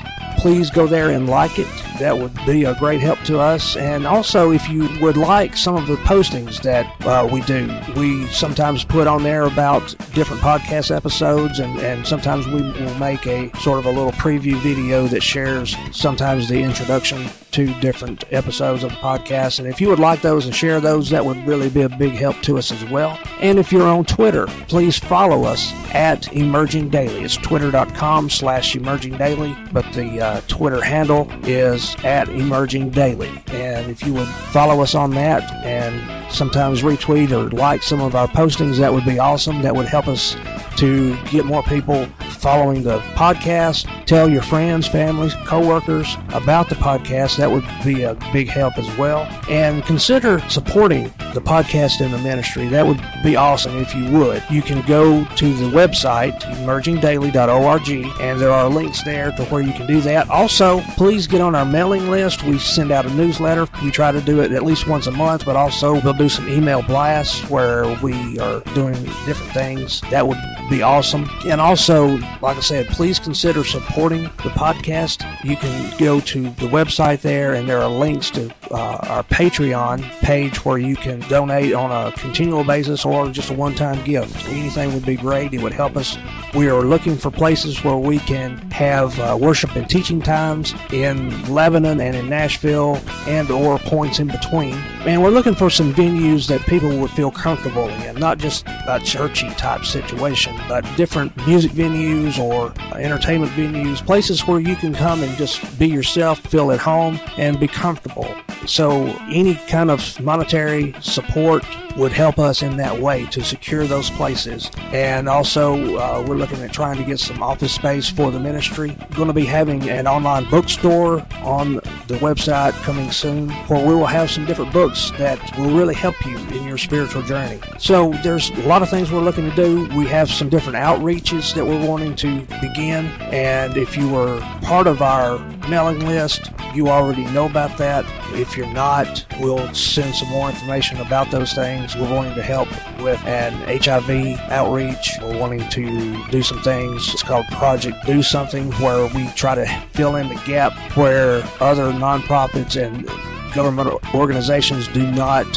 Please 0.48 0.72
go 0.72 0.88
there 0.88 1.10
and 1.10 1.28
like 1.28 1.60
it 1.60 1.68
that 2.00 2.18
would 2.18 2.34
be 2.46 2.66
a 2.66 2.76
great 2.76 3.02
help 3.02 3.20
to 3.24 3.40
us. 3.40 3.76
And 3.76 4.06
also, 4.06 4.52
if 4.52 4.70
you 4.70 4.88
would 5.02 5.18
like 5.18 5.58
some 5.58 5.76
of 5.76 5.88
the 5.88 5.96
postings 5.98 6.62
that 6.62 6.86
uh, 7.06 7.28
we 7.32 7.42
do, 7.42 7.68
we 7.96 8.28
sometimes 8.28 8.84
put 8.84 9.08
on 9.08 9.24
there 9.24 9.44
about 9.44 9.96
different 10.14 10.42
podcast 10.42 10.96
episodes, 10.96 11.60
and, 11.60 11.80
and 11.80 12.06
sometimes 12.06 12.48
we 12.48 12.62
will 12.62 12.96
make 12.96 13.26
a 13.26 13.56
sort 13.58 13.80
of 13.80 13.86
a 13.86 13.92
little 13.92 14.12
preview 14.14 14.60
video 14.62 15.08
that 15.08 15.24
shares 15.24 15.76
sometimes 15.92 16.48
the 16.48 16.62
introduction 16.62 17.28
to 17.52 17.74
different 17.80 18.24
episodes 18.32 18.84
of 18.84 18.92
the 18.92 18.98
podcast. 18.98 19.60
And 19.60 19.68
if 19.68 19.82
you 19.82 19.88
would 19.90 20.00
like 20.00 20.22
those 20.22 20.46
and 20.46 20.54
share 20.54 20.80
those, 20.80 21.10
that 21.10 21.26
would 21.26 21.48
really 21.48 21.70
be 21.70 21.82
a 21.82 21.90
big 21.90 22.14
help 22.14 22.40
to 22.44 22.58
us 22.58 22.72
as 22.72 22.84
well. 22.86 23.20
And 23.40 23.58
if 23.58 23.72
you're 23.72 23.88
on 23.88 24.06
Twitter, 24.06 24.46
please 24.68 25.00
follow 25.00 25.44
us 25.44 25.74
at 25.94 26.32
Emerging 26.34 26.90
Daily. 26.90 27.24
It's 27.24 27.38
twitter.com 27.38 28.30
slash 28.30 28.76
emerging 28.76 29.18
daily, 29.18 29.56
but 29.72 29.92
the 29.94 30.22
uh, 30.22 30.37
Uh, 30.38 30.42
Twitter 30.48 30.82
handle 30.82 31.28
is 31.46 31.96
at 32.04 32.30
Emerging 32.30 32.92
Daily. 32.92 33.32
And 33.48 33.90
if 33.90 34.06
you 34.06 34.14
would 34.14 34.28
follow 34.28 34.82
us 34.84 34.94
on 34.94 35.10
that 35.12 35.52
and 35.66 36.32
sometimes 36.32 36.84
retweet 36.84 37.32
or 37.32 37.50
like 37.50 37.82
some 37.82 38.02
of 38.02 38.14
our 38.14 38.28
postings, 38.28 38.78
that 38.78 38.94
would 38.94 39.04
be 39.04 39.18
awesome. 39.18 39.64
That 39.64 39.76
would 39.76 39.88
help 39.88 40.08
us 40.08 40.36
to 40.78 41.18
get 41.32 41.46
more 41.46 41.64
people 41.64 42.06
following 42.38 42.84
the 42.84 43.00
podcast. 43.16 43.88
Tell 44.08 44.30
your 44.30 44.42
friends, 44.42 44.88
families, 44.88 45.34
coworkers 45.46 46.16
about 46.30 46.70
the 46.70 46.76
podcast. 46.76 47.36
That 47.36 47.52
would 47.52 47.66
be 47.84 48.04
a 48.04 48.14
big 48.32 48.48
help 48.48 48.78
as 48.78 48.98
well. 48.98 49.24
And 49.50 49.84
consider 49.84 50.40
supporting 50.48 51.12
the 51.34 51.42
podcast 51.42 52.00
and 52.00 52.14
the 52.14 52.18
ministry. 52.20 52.70
That 52.70 52.88
would 52.88 53.02
be 53.22 53.36
awesome 53.36 53.76
if 53.76 53.94
you 53.94 54.10
would. 54.12 54.42
You 54.50 54.62
can 54.62 54.82
go 54.88 55.26
to 55.26 55.54
the 55.54 55.66
website, 55.66 56.40
emergingdaily.org, 56.40 57.90
and 58.22 58.40
there 58.40 58.52
are 58.54 58.70
links 58.70 59.04
there 59.04 59.32
to 59.34 59.44
where 59.48 59.62
you 59.62 59.74
can 59.74 59.86
do 59.86 60.00
that. 60.00 60.30
Also, 60.30 60.80
please 60.96 61.28
get 61.28 61.42
on 61.42 61.54
our 61.54 61.66
mailing 61.66 62.10
list. 62.10 62.44
We 62.44 62.60
send 62.60 62.94
out 62.94 63.06
a 63.06 63.14
newsletter. 63.14 63.68
We 63.84 63.92
try 63.92 64.14
to 64.14 64.22
do 64.22 64.40
it 64.40 64.54
at 64.54 64.64
least 64.64 64.88
once 64.88 65.08
a 65.08 65.12
month, 65.12 65.44
but 65.44 65.58
also 65.58 66.00
we'll 66.00 66.14
do 66.14 66.30
some 66.30 66.48
email 66.48 66.82
blasts 66.82 67.42
where 67.50 67.94
we 68.02 68.40
are 68.40 68.62
doing 68.74 68.96
different 69.26 69.52
things. 69.52 70.00
That 70.12 70.26
would 70.26 70.40
be 70.70 70.82
awesome. 70.82 71.30
And 71.46 71.60
also, 71.60 72.18
like 72.42 72.56
I 72.56 72.62
said, 72.62 72.88
please 72.88 73.20
consider 73.20 73.66
supporting 73.66 73.97
the 73.98 74.52
podcast. 74.52 75.26
You 75.44 75.56
can 75.56 75.98
go 75.98 76.20
to 76.20 76.44
the 76.44 76.68
website 76.68 77.22
there, 77.22 77.56
and 77.56 77.68
there 77.68 77.82
are 77.82 77.90
links 77.90 78.30
to 78.32 78.54
uh, 78.72 78.98
our 79.04 79.24
Patreon 79.24 80.02
page 80.20 80.64
where 80.66 80.78
you 80.78 80.96
can 80.96 81.20
donate 81.22 81.74
on 81.74 81.92
a 81.92 82.12
continual 82.18 82.64
basis 82.64 83.06
or 83.06 83.30
just 83.30 83.50
a 83.50 83.54
one 83.54 83.76
time 83.76 84.04
gift. 84.04 84.48
Anything 84.48 84.94
would 84.94 85.06
be 85.06 85.16
great. 85.16 85.54
It 85.54 85.62
would 85.62 85.74
help 85.74 85.96
us. 85.98 86.18
We 86.54 86.70
are 86.70 86.82
looking 86.82 87.18
for 87.18 87.32
places 87.32 87.84
where 87.84 87.98
we 87.98 88.20
can 88.20 88.58
have 88.72 89.20
uh, 89.20 89.38
worship 89.40 89.76
and 89.76 89.90
teaching 89.90 90.22
times 90.22 90.74
in 90.92 91.54
Lebanon 91.54 92.00
and 92.00 92.16
in 92.16 92.30
Nashville 92.30 93.02
and 93.28 93.50
or 93.52 93.80
points 93.80 94.20
in 94.20 94.28
between. 94.28 94.76
And 95.06 95.22
we're 95.22 95.30
looking 95.30 95.56
for 95.56 95.70
some 95.70 95.94
venues 95.94 96.48
that 96.48 96.62
people 96.62 96.98
would 96.98 97.12
feel 97.12 97.32
comfortable 97.32 97.88
in, 97.88 98.16
not 98.16 98.38
just 98.38 98.68
a 98.68 99.00
churchy 99.04 99.50
type 99.52 99.86
situation, 99.86 100.56
but 100.68 100.84
different 100.98 101.36
music 101.48 101.72
venues 101.72 102.38
or 102.40 102.74
entertainment 102.98 103.52
venues, 103.54 104.06
places 104.06 104.46
where 104.48 104.60
you 104.60 104.76
can 104.76 104.94
come 104.94 105.24
and 105.24 105.38
just 105.38 105.80
be 105.80 105.88
yourself, 105.88 106.40
feel 106.40 106.72
at 106.72 106.80
home, 106.80 107.20
and 107.38 107.60
be 107.60 107.68
comfortable. 107.68 108.28
So, 108.66 109.06
any 109.30 109.56
kind 109.68 109.92
of 109.92 110.20
monetary 110.22 110.94
support 111.02 111.64
would 111.98 112.12
help 112.12 112.38
us 112.38 112.62
in 112.62 112.78
that 112.78 113.00
way 113.00 113.26
to 113.26 113.44
secure 113.44 113.86
those 113.86 114.10
places. 114.12 114.70
And 114.92 115.28
also, 115.28 115.98
uh, 115.98 116.24
we're 116.28 116.36
looking 116.36 116.62
at 116.62 116.72
trying 116.72 116.98
to 116.98 117.04
get 117.04 117.20
some 117.20 117.42
office 117.42 117.74
space 117.74 118.08
for 118.08 118.30
the 118.30 118.40
ministry. 118.40 118.96
Going 119.16 119.28
to 119.28 119.34
be 119.34 119.46
having 119.46 119.90
an 119.90 120.08
online 120.08 120.48
bookstore 120.50 121.26
on 121.44 121.76
the 122.08 122.18
website 122.20 122.74
coming 122.84 123.12
soon 123.12 123.50
where 123.50 123.86
we 123.86 123.96
will 123.96 124.06
have 124.06 124.30
some 124.30 124.46
different 124.46 124.72
books 124.72 125.12
that 125.18 125.40
will 125.58 125.76
really 125.76 125.96
help 125.96 126.16
you 126.26 126.38
in 126.38 126.68
your 126.68 126.78
spiritual 126.78 127.24
journey. 127.24 127.60
So 127.80 128.12
there's 128.24 128.52
a 128.52 128.68
lot 128.68 128.82
of 128.84 128.90
things 128.90 129.12
we're 129.12 129.22
looking 129.22 129.50
to 129.50 129.56
do. 129.56 129.88
We 129.98 130.06
have 130.08 130.30
some 130.30 130.50
different 130.50 130.78
outreaches 130.78 131.54
that 131.56 131.66
we're 131.66 131.86
wanting 131.86 132.16
to 132.18 132.42
begin. 132.62 133.08
And 133.32 133.76
if 133.76 133.98
you 133.98 134.08
were 134.10 134.40
part 134.62 134.86
of 134.86 135.02
our 135.02 135.40
mailing 135.68 136.06
list, 136.06 136.52
you 136.76 136.90
already 136.90 137.26
know 137.26 137.48
about 137.48 137.78
that. 137.80 138.06
If 138.38 138.56
you're 138.56 138.72
not, 138.72 139.26
we'll 139.40 139.74
send 139.74 140.14
some 140.14 140.30
more 140.30 140.48
information 140.48 141.00
about 141.00 141.32
those 141.32 141.54
things. 141.54 141.96
We're 141.96 142.14
wanting 142.14 142.36
to 142.36 142.44
help 142.44 142.70
with 143.02 143.20
an 143.26 143.54
HIV 143.82 144.40
outreach. 144.52 145.14
We're 145.20 145.40
wanting 145.40 145.68
to 145.70 146.24
do 146.30 146.44
some 146.44 146.62
things. 146.62 147.12
It's 147.12 147.24
called 147.24 147.48
Project 147.48 148.06
Do 148.06 148.22
Something, 148.22 148.72
where 148.74 149.08
we 149.16 149.28
try 149.32 149.56
to 149.56 149.66
fill 149.94 150.18
in 150.18 150.30
the 150.30 150.40
gap 150.46 150.74
where 150.96 151.44
other 151.60 151.92
nonprofits 151.92 152.80
and 152.80 153.08
government 153.56 153.90
organizations 154.14 154.88
do 154.90 155.10
not 155.14 155.48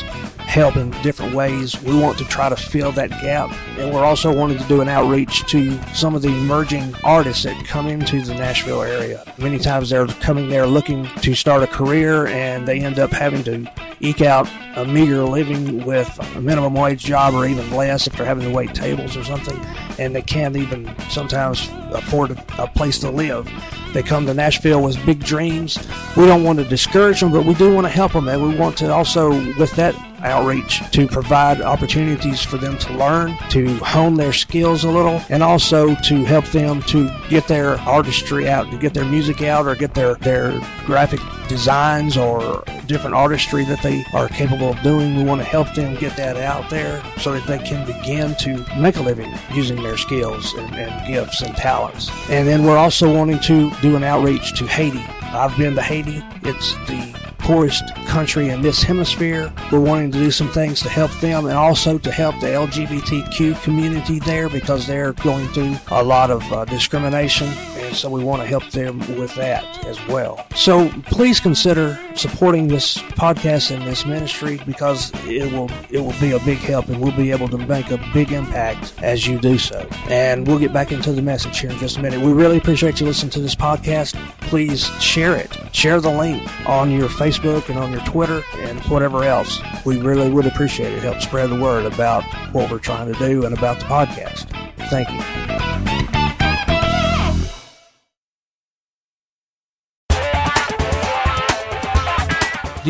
help 0.50 0.76
in 0.76 0.90
different 1.02 1.32
ways. 1.32 1.80
We 1.82 1.98
want 1.98 2.18
to 2.18 2.24
try 2.24 2.48
to 2.48 2.56
fill 2.56 2.90
that 2.92 3.10
gap. 3.22 3.52
And 3.78 3.94
we're 3.94 4.04
also 4.04 4.34
wanting 4.34 4.58
to 4.58 4.64
do 4.64 4.80
an 4.80 4.88
outreach 4.88 5.46
to 5.50 5.80
some 5.94 6.16
of 6.16 6.22
the 6.22 6.28
emerging 6.28 6.92
artists 7.04 7.44
that 7.44 7.64
come 7.64 7.86
into 7.86 8.20
the 8.22 8.34
Nashville 8.34 8.82
area. 8.82 9.22
Many 9.38 9.60
times 9.60 9.90
they're 9.90 10.08
coming 10.08 10.48
there 10.48 10.66
looking 10.66 11.06
to 11.22 11.34
start 11.36 11.62
a 11.62 11.68
career 11.68 12.26
and 12.26 12.66
they 12.66 12.80
end 12.80 12.98
up 12.98 13.10
having 13.10 13.44
to 13.44 13.70
eke 14.00 14.22
out 14.22 14.48
a 14.76 14.84
meager 14.84 15.24
living 15.24 15.84
with 15.84 16.18
a 16.36 16.40
minimum 16.40 16.74
wage 16.74 17.04
job 17.04 17.34
or 17.34 17.46
even 17.46 17.70
less 17.72 18.06
if 18.06 18.14
they're 18.14 18.26
having 18.26 18.44
to 18.44 18.54
wait 18.54 18.74
tables 18.74 19.16
or 19.16 19.24
something. 19.24 19.58
And 19.98 20.14
they 20.14 20.22
can't 20.22 20.56
even 20.56 20.92
sometimes 21.10 21.68
afford 21.90 22.30
a, 22.32 22.62
a 22.62 22.66
place 22.68 22.98
to 23.00 23.10
live. 23.10 23.50
They 23.92 24.02
come 24.02 24.24
to 24.26 24.34
Nashville 24.34 24.82
with 24.82 25.04
big 25.04 25.18
dreams. 25.18 25.76
We 26.16 26.26
don't 26.26 26.44
want 26.44 26.60
to 26.60 26.64
discourage 26.64 27.20
them, 27.20 27.32
but 27.32 27.44
we 27.44 27.54
do 27.54 27.74
want 27.74 27.86
to 27.86 27.92
help 27.92 28.12
them. 28.12 28.28
And 28.28 28.42
we 28.42 28.54
want 28.56 28.78
to 28.78 28.92
also, 28.92 29.30
with 29.58 29.72
that 29.72 29.96
outreach, 30.22 30.88
to 30.92 31.08
provide 31.08 31.60
opportunities 31.60 32.40
for 32.40 32.56
them 32.56 32.78
to 32.78 32.92
learn, 32.94 33.36
to 33.48 33.76
hone 33.78 34.14
their 34.14 34.32
skills 34.32 34.84
a 34.84 34.90
little, 34.90 35.20
and 35.28 35.42
also 35.42 35.94
to 35.96 36.24
help 36.24 36.44
them 36.46 36.82
to 36.82 37.10
get 37.28 37.48
their 37.48 37.78
artistry 37.80 38.48
out, 38.48 38.70
to 38.70 38.78
get 38.78 38.94
their 38.94 39.04
music 39.04 39.42
out, 39.42 39.66
or 39.66 39.74
get 39.74 39.94
their, 39.94 40.14
their 40.16 40.60
graphic 40.84 41.20
designs 41.48 42.16
or 42.16 42.62
different 42.90 43.14
artistry 43.14 43.64
that 43.64 43.80
they 43.82 44.04
are 44.12 44.28
capable 44.28 44.70
of 44.70 44.82
doing. 44.82 45.16
We 45.16 45.22
want 45.22 45.40
to 45.40 45.46
help 45.46 45.72
them 45.74 45.94
get 45.94 46.16
that 46.16 46.36
out 46.36 46.68
there 46.68 47.00
so 47.18 47.32
that 47.32 47.46
they 47.46 47.58
can 47.58 47.86
begin 47.86 48.34
to 48.36 48.66
make 48.78 48.96
a 48.96 49.02
living 49.02 49.32
using 49.54 49.80
their 49.82 49.96
skills 49.96 50.52
and, 50.54 50.74
and 50.74 51.06
gifts 51.06 51.40
and 51.40 51.56
talents. 51.56 52.10
And 52.28 52.48
then 52.48 52.64
we're 52.64 52.76
also 52.76 53.14
wanting 53.14 53.38
to 53.40 53.70
do 53.80 53.94
an 53.94 54.02
outreach 54.02 54.58
to 54.58 54.66
Haiti. 54.66 55.04
I've 55.22 55.56
been 55.56 55.76
to 55.76 55.82
Haiti. 55.82 56.20
It's 56.42 56.72
the 56.88 57.30
poorest 57.38 57.94
country 58.06 58.48
in 58.48 58.60
this 58.60 58.82
hemisphere. 58.82 59.52
We're 59.70 59.80
wanting 59.80 60.10
to 60.12 60.18
do 60.18 60.30
some 60.30 60.48
things 60.48 60.80
to 60.82 60.88
help 60.88 61.12
them 61.20 61.46
and 61.46 61.54
also 61.54 61.96
to 61.98 62.10
help 62.10 62.38
the 62.40 62.48
LGBTQ 62.48 63.62
community 63.62 64.18
there 64.18 64.48
because 64.48 64.86
they're 64.86 65.12
going 65.14 65.46
through 65.48 65.76
a 65.90 66.02
lot 66.02 66.30
of 66.30 66.42
uh, 66.52 66.64
discrimination 66.64 67.48
and 67.90 67.98
so 67.98 68.08
we 68.08 68.22
want 68.22 68.40
to 68.40 68.46
help 68.46 68.64
them 68.70 68.98
with 69.18 69.34
that 69.34 69.84
as 69.84 69.98
well. 70.06 70.46
So 70.54 70.88
please 71.06 71.40
consider 71.40 71.98
supporting 72.14 72.68
this 72.68 72.98
podcast 72.98 73.74
and 73.74 73.84
this 73.84 74.06
ministry 74.06 74.60
because 74.64 75.10
it 75.26 75.52
will 75.52 75.68
it 75.90 75.98
will 75.98 76.18
be 76.20 76.30
a 76.30 76.38
big 76.40 76.58
help 76.58 76.88
and 76.88 77.00
we'll 77.00 77.16
be 77.16 77.32
able 77.32 77.48
to 77.48 77.58
make 77.58 77.90
a 77.90 77.98
big 78.14 78.30
impact 78.30 78.94
as 79.02 79.26
you 79.26 79.40
do 79.40 79.58
so. 79.58 79.88
And 80.08 80.46
we'll 80.46 80.60
get 80.60 80.72
back 80.72 80.92
into 80.92 81.12
the 81.12 81.20
message 81.20 81.58
here 81.58 81.70
in 81.70 81.78
just 81.78 81.96
a 81.96 82.02
minute. 82.02 82.20
We 82.20 82.32
really 82.32 82.58
appreciate 82.58 83.00
you 83.00 83.06
listening 83.06 83.30
to 83.32 83.40
this 83.40 83.56
podcast. 83.56 84.14
Please 84.42 84.86
share 85.02 85.36
it. 85.36 85.58
Share 85.74 86.00
the 86.00 86.10
link 86.10 86.48
on 86.68 86.92
your 86.92 87.08
Facebook 87.08 87.68
and 87.68 87.78
on 87.78 87.90
your 87.90 88.02
Twitter 88.02 88.44
and 88.58 88.78
whatever 88.82 89.24
else. 89.24 89.60
We 89.84 90.00
really 90.00 90.30
would 90.30 90.46
appreciate 90.46 90.92
it. 90.92 91.02
Help 91.02 91.20
spread 91.20 91.50
the 91.50 91.60
word 91.60 91.86
about 91.86 92.22
what 92.52 92.70
we're 92.70 92.78
trying 92.78 93.12
to 93.12 93.18
do 93.18 93.44
and 93.46 93.56
about 93.56 93.80
the 93.80 93.86
podcast. 93.86 94.46
Thank 94.90 95.10
you. 95.10 95.49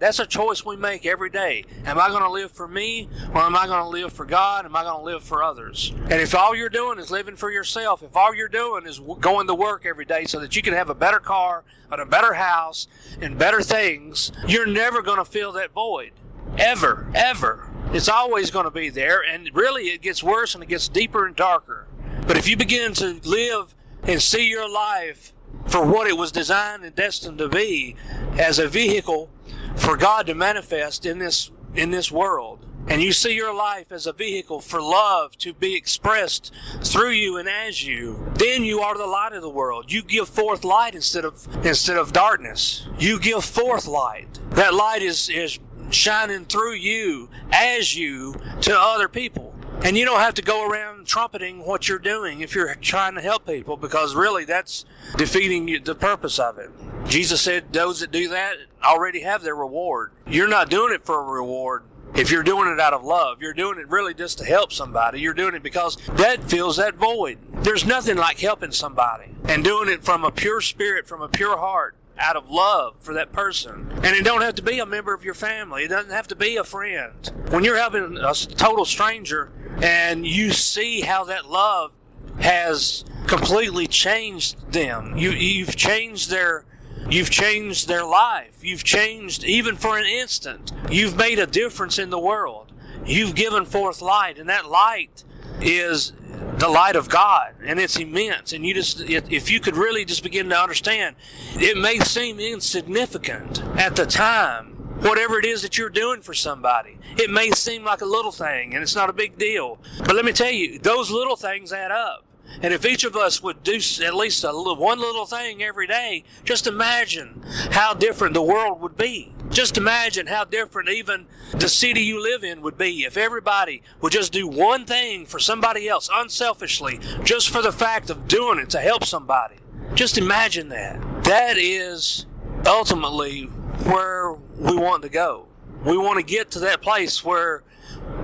That's 0.00 0.20
a 0.20 0.26
choice 0.26 0.64
we 0.64 0.76
make 0.76 1.04
every 1.06 1.28
day. 1.28 1.64
Am 1.84 1.98
I 1.98 2.08
going 2.08 2.22
to 2.22 2.30
live 2.30 2.52
for 2.52 2.68
me 2.68 3.08
or 3.34 3.40
am 3.40 3.56
I 3.56 3.66
going 3.66 3.82
to 3.82 3.88
live 3.88 4.12
for 4.12 4.24
God? 4.24 4.64
Am 4.64 4.76
I 4.76 4.84
going 4.84 4.98
to 4.98 5.04
live 5.04 5.24
for 5.24 5.42
others? 5.42 5.92
And 5.92 6.12
if 6.12 6.36
all 6.36 6.54
you're 6.54 6.68
doing 6.68 7.00
is 7.00 7.10
living 7.10 7.34
for 7.34 7.50
yourself, 7.50 8.04
if 8.04 8.16
all 8.16 8.32
you're 8.32 8.46
doing 8.46 8.86
is 8.86 9.00
going 9.18 9.48
to 9.48 9.56
work 9.56 9.84
every 9.84 10.04
day 10.04 10.24
so 10.26 10.38
that 10.38 10.54
you 10.54 10.62
can 10.62 10.72
have 10.72 10.88
a 10.88 10.94
better 10.94 11.18
car 11.18 11.64
and 11.90 12.00
a 12.00 12.06
better 12.06 12.34
house 12.34 12.86
and 13.20 13.36
better 13.36 13.60
things, 13.60 14.30
you're 14.46 14.68
never 14.68 15.02
going 15.02 15.18
to 15.18 15.24
fill 15.24 15.50
that 15.52 15.72
void. 15.72 16.12
Ever, 16.56 17.10
ever. 17.12 17.68
It's 17.92 18.08
always 18.08 18.52
going 18.52 18.66
to 18.66 18.70
be 18.70 18.90
there. 18.90 19.20
And 19.20 19.50
really, 19.52 19.88
it 19.88 20.00
gets 20.00 20.22
worse 20.22 20.54
and 20.54 20.62
it 20.62 20.68
gets 20.68 20.86
deeper 20.86 21.26
and 21.26 21.34
darker. 21.34 21.88
But 22.24 22.36
if 22.36 22.46
you 22.46 22.56
begin 22.56 22.92
to 22.94 23.20
live 23.24 23.74
and 24.04 24.22
see 24.22 24.48
your 24.48 24.70
life 24.70 25.32
for 25.66 25.84
what 25.84 26.06
it 26.06 26.16
was 26.16 26.30
designed 26.30 26.84
and 26.84 26.94
destined 26.94 27.38
to 27.38 27.48
be 27.48 27.96
as 28.38 28.60
a 28.60 28.68
vehicle 28.68 29.30
for 29.78 29.96
God 29.96 30.26
to 30.26 30.34
manifest 30.34 31.06
in 31.06 31.18
this 31.18 31.50
in 31.74 31.90
this 31.90 32.10
world. 32.10 32.64
And 32.88 33.02
you 33.02 33.12
see 33.12 33.34
your 33.34 33.54
life 33.54 33.92
as 33.92 34.06
a 34.06 34.14
vehicle 34.14 34.60
for 34.60 34.80
love 34.80 35.36
to 35.38 35.52
be 35.52 35.74
expressed 35.74 36.52
through 36.82 37.10
you 37.10 37.36
and 37.36 37.46
as 37.46 37.86
you. 37.86 38.32
Then 38.34 38.64
you 38.64 38.80
are 38.80 38.96
the 38.96 39.06
light 39.06 39.34
of 39.34 39.42
the 39.42 39.50
world. 39.50 39.92
You 39.92 40.02
give 40.02 40.28
forth 40.28 40.64
light 40.64 40.94
instead 40.94 41.24
of 41.24 41.46
instead 41.64 41.98
of 41.98 42.12
darkness. 42.12 42.86
You 42.98 43.20
give 43.20 43.44
forth 43.44 43.86
light. 43.86 44.38
That 44.50 44.72
light 44.72 45.02
is 45.02 45.28
is 45.28 45.58
shining 45.90 46.46
through 46.46 46.74
you 46.74 47.28
as 47.52 47.96
you 47.96 48.34
to 48.62 48.78
other 48.78 49.08
people. 49.08 49.54
And 49.82 49.96
you 49.96 50.04
don't 50.04 50.20
have 50.20 50.34
to 50.34 50.42
go 50.42 50.68
around 50.68 51.06
trumpeting 51.06 51.64
what 51.64 51.88
you're 51.88 52.00
doing 52.00 52.40
if 52.40 52.54
you're 52.54 52.74
trying 52.74 53.14
to 53.14 53.20
help 53.20 53.46
people 53.46 53.76
because 53.76 54.14
really 54.14 54.44
that's 54.44 54.84
defeating 55.16 55.84
the 55.84 55.94
purpose 55.94 56.38
of 56.38 56.58
it. 56.58 56.70
Jesus 57.06 57.40
said 57.40 57.72
those 57.72 58.00
that 58.00 58.10
do 58.10 58.28
that 58.28 58.56
already 58.84 59.20
have 59.20 59.42
their 59.42 59.54
reward. 59.54 60.12
You're 60.26 60.48
not 60.48 60.68
doing 60.68 60.92
it 60.92 61.04
for 61.04 61.20
a 61.20 61.24
reward. 61.24 61.84
If 62.14 62.30
you're 62.30 62.42
doing 62.42 62.68
it 62.72 62.80
out 62.80 62.92
of 62.92 63.04
love, 63.04 63.40
you're 63.40 63.54
doing 63.54 63.78
it 63.78 63.88
really 63.88 64.14
just 64.14 64.38
to 64.38 64.44
help 64.44 64.72
somebody. 64.72 65.20
You're 65.20 65.34
doing 65.34 65.54
it 65.54 65.62
because 65.62 65.96
that 66.14 66.42
fills 66.42 66.76
that 66.78 66.96
void. 66.96 67.38
There's 67.62 67.84
nothing 67.84 68.16
like 68.16 68.40
helping 68.40 68.72
somebody 68.72 69.36
and 69.44 69.62
doing 69.62 69.88
it 69.88 70.02
from 70.02 70.24
a 70.24 70.32
pure 70.32 70.60
spirit, 70.60 71.06
from 71.06 71.22
a 71.22 71.28
pure 71.28 71.58
heart 71.58 71.94
out 72.18 72.36
of 72.36 72.50
love 72.50 72.96
for 73.00 73.14
that 73.14 73.32
person. 73.32 73.90
And 74.02 74.16
it 74.16 74.24
don't 74.24 74.42
have 74.42 74.54
to 74.56 74.62
be 74.62 74.78
a 74.78 74.86
member 74.86 75.14
of 75.14 75.24
your 75.24 75.34
family. 75.34 75.84
It 75.84 75.88
doesn't 75.88 76.10
have 76.12 76.28
to 76.28 76.36
be 76.36 76.56
a 76.56 76.64
friend. 76.64 77.30
When 77.50 77.64
you're 77.64 77.78
helping 77.78 78.16
a 78.18 78.34
total 78.34 78.84
stranger 78.84 79.52
and 79.82 80.26
you 80.26 80.52
see 80.52 81.02
how 81.02 81.24
that 81.24 81.46
love 81.48 81.92
has 82.40 83.04
completely 83.26 83.86
changed 83.86 84.72
them, 84.72 85.16
you 85.16 85.30
you've 85.30 85.76
changed 85.76 86.30
their 86.30 86.64
You've 87.10 87.30
changed 87.30 87.88
their 87.88 88.04
life. 88.04 88.62
You've 88.62 88.84
changed, 88.84 89.42
even 89.42 89.76
for 89.76 89.96
an 89.96 90.04
instant, 90.04 90.72
you've 90.90 91.16
made 91.16 91.38
a 91.38 91.46
difference 91.46 91.98
in 91.98 92.10
the 92.10 92.18
world. 92.18 92.72
you've 93.06 93.34
given 93.34 93.64
forth 93.64 94.02
light, 94.02 94.38
and 94.38 94.48
that 94.48 94.68
light 94.68 95.24
is 95.60 96.12
the 96.58 96.68
light 96.68 96.96
of 96.96 97.08
God, 97.08 97.54
and 97.64 97.78
it's 97.78 97.96
immense. 97.96 98.52
And 98.52 98.64
you 98.66 98.74
just, 98.74 99.00
if 99.00 99.50
you 99.50 99.60
could 99.60 99.76
really 99.76 100.04
just 100.04 100.22
begin 100.22 100.48
to 100.48 100.56
understand, 100.56 101.16
it 101.54 101.76
may 101.76 101.98
seem 101.98 102.40
insignificant 102.40 103.62
at 103.76 103.96
the 103.96 104.06
time, 104.06 104.66
whatever 105.00 105.38
it 105.38 105.44
is 105.44 105.62
that 105.62 105.78
you're 105.78 105.88
doing 105.88 106.20
for 106.20 106.34
somebody. 106.34 106.98
It 107.16 107.30
may 107.30 107.50
seem 107.50 107.84
like 107.84 108.00
a 108.00 108.06
little 108.06 108.32
thing, 108.32 108.74
and 108.74 108.82
it's 108.82 108.94
not 108.94 109.10
a 109.10 109.12
big 109.12 109.38
deal. 109.38 109.78
But 109.98 110.16
let 110.16 110.24
me 110.24 110.32
tell 110.32 110.50
you, 110.50 110.78
those 110.78 111.10
little 111.10 111.36
things 111.36 111.72
add 111.72 111.90
up. 111.90 112.24
And 112.62 112.72
if 112.72 112.84
each 112.86 113.04
of 113.04 113.14
us 113.14 113.42
would 113.42 113.62
do 113.62 113.78
at 114.02 114.14
least 114.14 114.42
a 114.42 114.52
little, 114.52 114.76
one 114.76 114.98
little 114.98 115.26
thing 115.26 115.62
every 115.62 115.86
day, 115.86 116.24
just 116.44 116.66
imagine 116.66 117.44
how 117.70 117.94
different 117.94 118.34
the 118.34 118.42
world 118.42 118.80
would 118.80 118.96
be. 118.96 119.34
Just 119.50 119.78
imagine 119.78 120.26
how 120.26 120.44
different 120.44 120.88
even 120.88 121.26
the 121.52 121.68
city 121.68 122.02
you 122.02 122.22
live 122.22 122.44
in 122.44 122.60
would 122.62 122.76
be 122.76 123.04
if 123.04 123.16
everybody 123.16 123.82
would 124.00 124.12
just 124.12 124.32
do 124.32 124.46
one 124.46 124.84
thing 124.84 125.26
for 125.26 125.38
somebody 125.38 125.88
else 125.88 126.10
unselfishly, 126.12 127.00
just 127.24 127.48
for 127.50 127.62
the 127.62 127.72
fact 127.72 128.10
of 128.10 128.28
doing 128.28 128.58
it 128.58 128.70
to 128.70 128.78
help 128.78 129.04
somebody. 129.04 129.56
Just 129.94 130.18
imagine 130.18 130.68
that. 130.68 131.24
That 131.24 131.56
is 131.56 132.26
ultimately 132.66 133.44
where 133.84 134.32
we 134.32 134.76
want 134.76 135.02
to 135.02 135.08
go. 135.08 135.46
We 135.84 135.96
want 135.96 136.18
to 136.18 136.24
get 136.24 136.50
to 136.52 136.60
that 136.60 136.82
place 136.82 137.24
where 137.24 137.62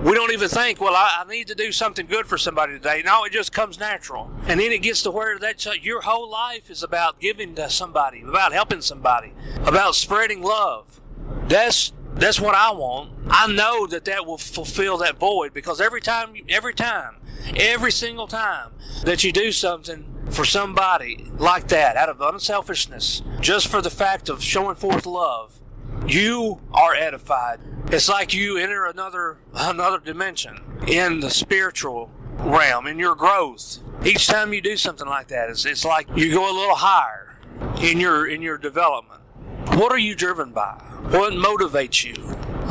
we 0.02 0.12
don't 0.12 0.32
even 0.32 0.48
think, 0.48 0.80
well, 0.80 0.94
I, 0.94 1.24
I, 1.24 1.30
need 1.30 1.46
to 1.48 1.54
do 1.54 1.72
something 1.72 2.06
good 2.06 2.26
for 2.26 2.36
somebody 2.36 2.74
today. 2.74 3.02
No, 3.04 3.24
it 3.24 3.32
just 3.32 3.52
comes 3.52 3.78
natural. 3.78 4.30
And 4.46 4.60
then 4.60 4.72
it 4.72 4.82
gets 4.82 5.02
to 5.04 5.10
where 5.10 5.38
that 5.38 5.84
your 5.84 6.02
whole 6.02 6.28
life 6.30 6.70
is 6.70 6.82
about 6.82 7.20
giving 7.20 7.54
to 7.54 7.70
somebody, 7.70 8.22
about 8.22 8.52
helping 8.52 8.82
somebody, 8.82 9.32
about 9.64 9.94
spreading 9.94 10.42
love. 10.42 11.00
That's 11.48 11.92
that's 12.14 12.40
what 12.40 12.54
I 12.54 12.70
want. 12.70 13.10
I 13.28 13.52
know 13.52 13.86
that 13.88 14.04
that 14.04 14.24
will 14.24 14.38
fulfill 14.38 14.98
that 14.98 15.18
void 15.18 15.52
because 15.52 15.80
every 15.80 16.00
time, 16.00 16.34
every 16.48 16.74
time, 16.74 17.16
every 17.56 17.90
single 17.90 18.28
time 18.28 18.70
that 19.04 19.24
you 19.24 19.32
do 19.32 19.50
something 19.50 20.06
for 20.30 20.44
somebody 20.44 21.30
like 21.36 21.68
that 21.68 21.96
out 21.96 22.08
of 22.08 22.20
unselfishness, 22.20 23.22
just 23.40 23.66
for 23.66 23.82
the 23.82 23.90
fact 23.90 24.28
of 24.28 24.42
showing 24.42 24.76
forth 24.76 25.06
love, 25.06 25.60
you 26.06 26.60
are 26.72 26.94
edified. 26.94 27.58
It's 27.88 28.08
like 28.08 28.32
you 28.32 28.56
enter 28.58 28.86
another 28.86 29.38
another 29.52 29.98
dimension 29.98 30.60
in 30.86 31.20
the 31.20 31.30
spiritual 31.30 32.10
realm 32.38 32.86
in 32.86 32.98
your 32.98 33.14
growth. 33.14 33.78
Each 34.04 34.26
time 34.26 34.52
you 34.52 34.60
do 34.60 34.76
something 34.76 35.06
like 35.06 35.28
that, 35.28 35.50
it's, 35.50 35.64
it's 35.64 35.84
like 35.84 36.06
you 36.14 36.32
go 36.32 36.44
a 36.44 36.54
little 36.56 36.76
higher 36.76 37.38
in 37.80 37.98
your 37.98 38.26
in 38.26 38.40
your 38.40 38.58
development. 38.58 39.20
What 39.72 39.90
are 39.92 39.98
you 39.98 40.14
driven 40.14 40.52
by? 40.52 40.80
What 41.10 41.32
motivates 41.32 42.04
you? 42.04 42.14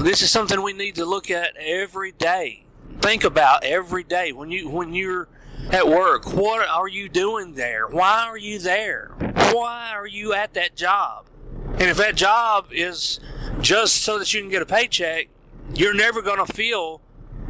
This 0.03 0.21
is 0.21 0.31
something 0.31 0.61
we 0.61 0.73
need 0.73 0.95
to 0.95 1.05
look 1.05 1.29
at 1.29 1.55
every 1.57 2.11
day. 2.11 2.65
Think 2.99 3.23
about 3.23 3.63
every 3.63 4.03
day 4.03 4.31
when 4.31 4.51
you 4.51 4.69
when 4.69 4.93
you're 4.93 5.27
at 5.71 5.87
work. 5.87 6.33
What 6.33 6.67
are 6.67 6.87
you 6.87 7.09
doing 7.09 7.55
there? 7.55 7.87
Why 7.87 8.25
are 8.27 8.37
you 8.37 8.59
there? 8.59 9.11
Why 9.51 9.91
are 9.93 10.07
you 10.07 10.33
at 10.33 10.53
that 10.53 10.75
job? 10.75 11.25
And 11.73 11.83
if 11.83 11.97
that 11.97 12.15
job 12.15 12.67
is 12.71 13.19
just 13.59 13.97
so 13.97 14.17
that 14.19 14.33
you 14.33 14.41
can 14.41 14.49
get 14.49 14.61
a 14.61 14.65
paycheck, 14.65 15.27
you're 15.73 15.93
never 15.93 16.21
going 16.21 16.45
to 16.45 16.53
feel 16.53 17.01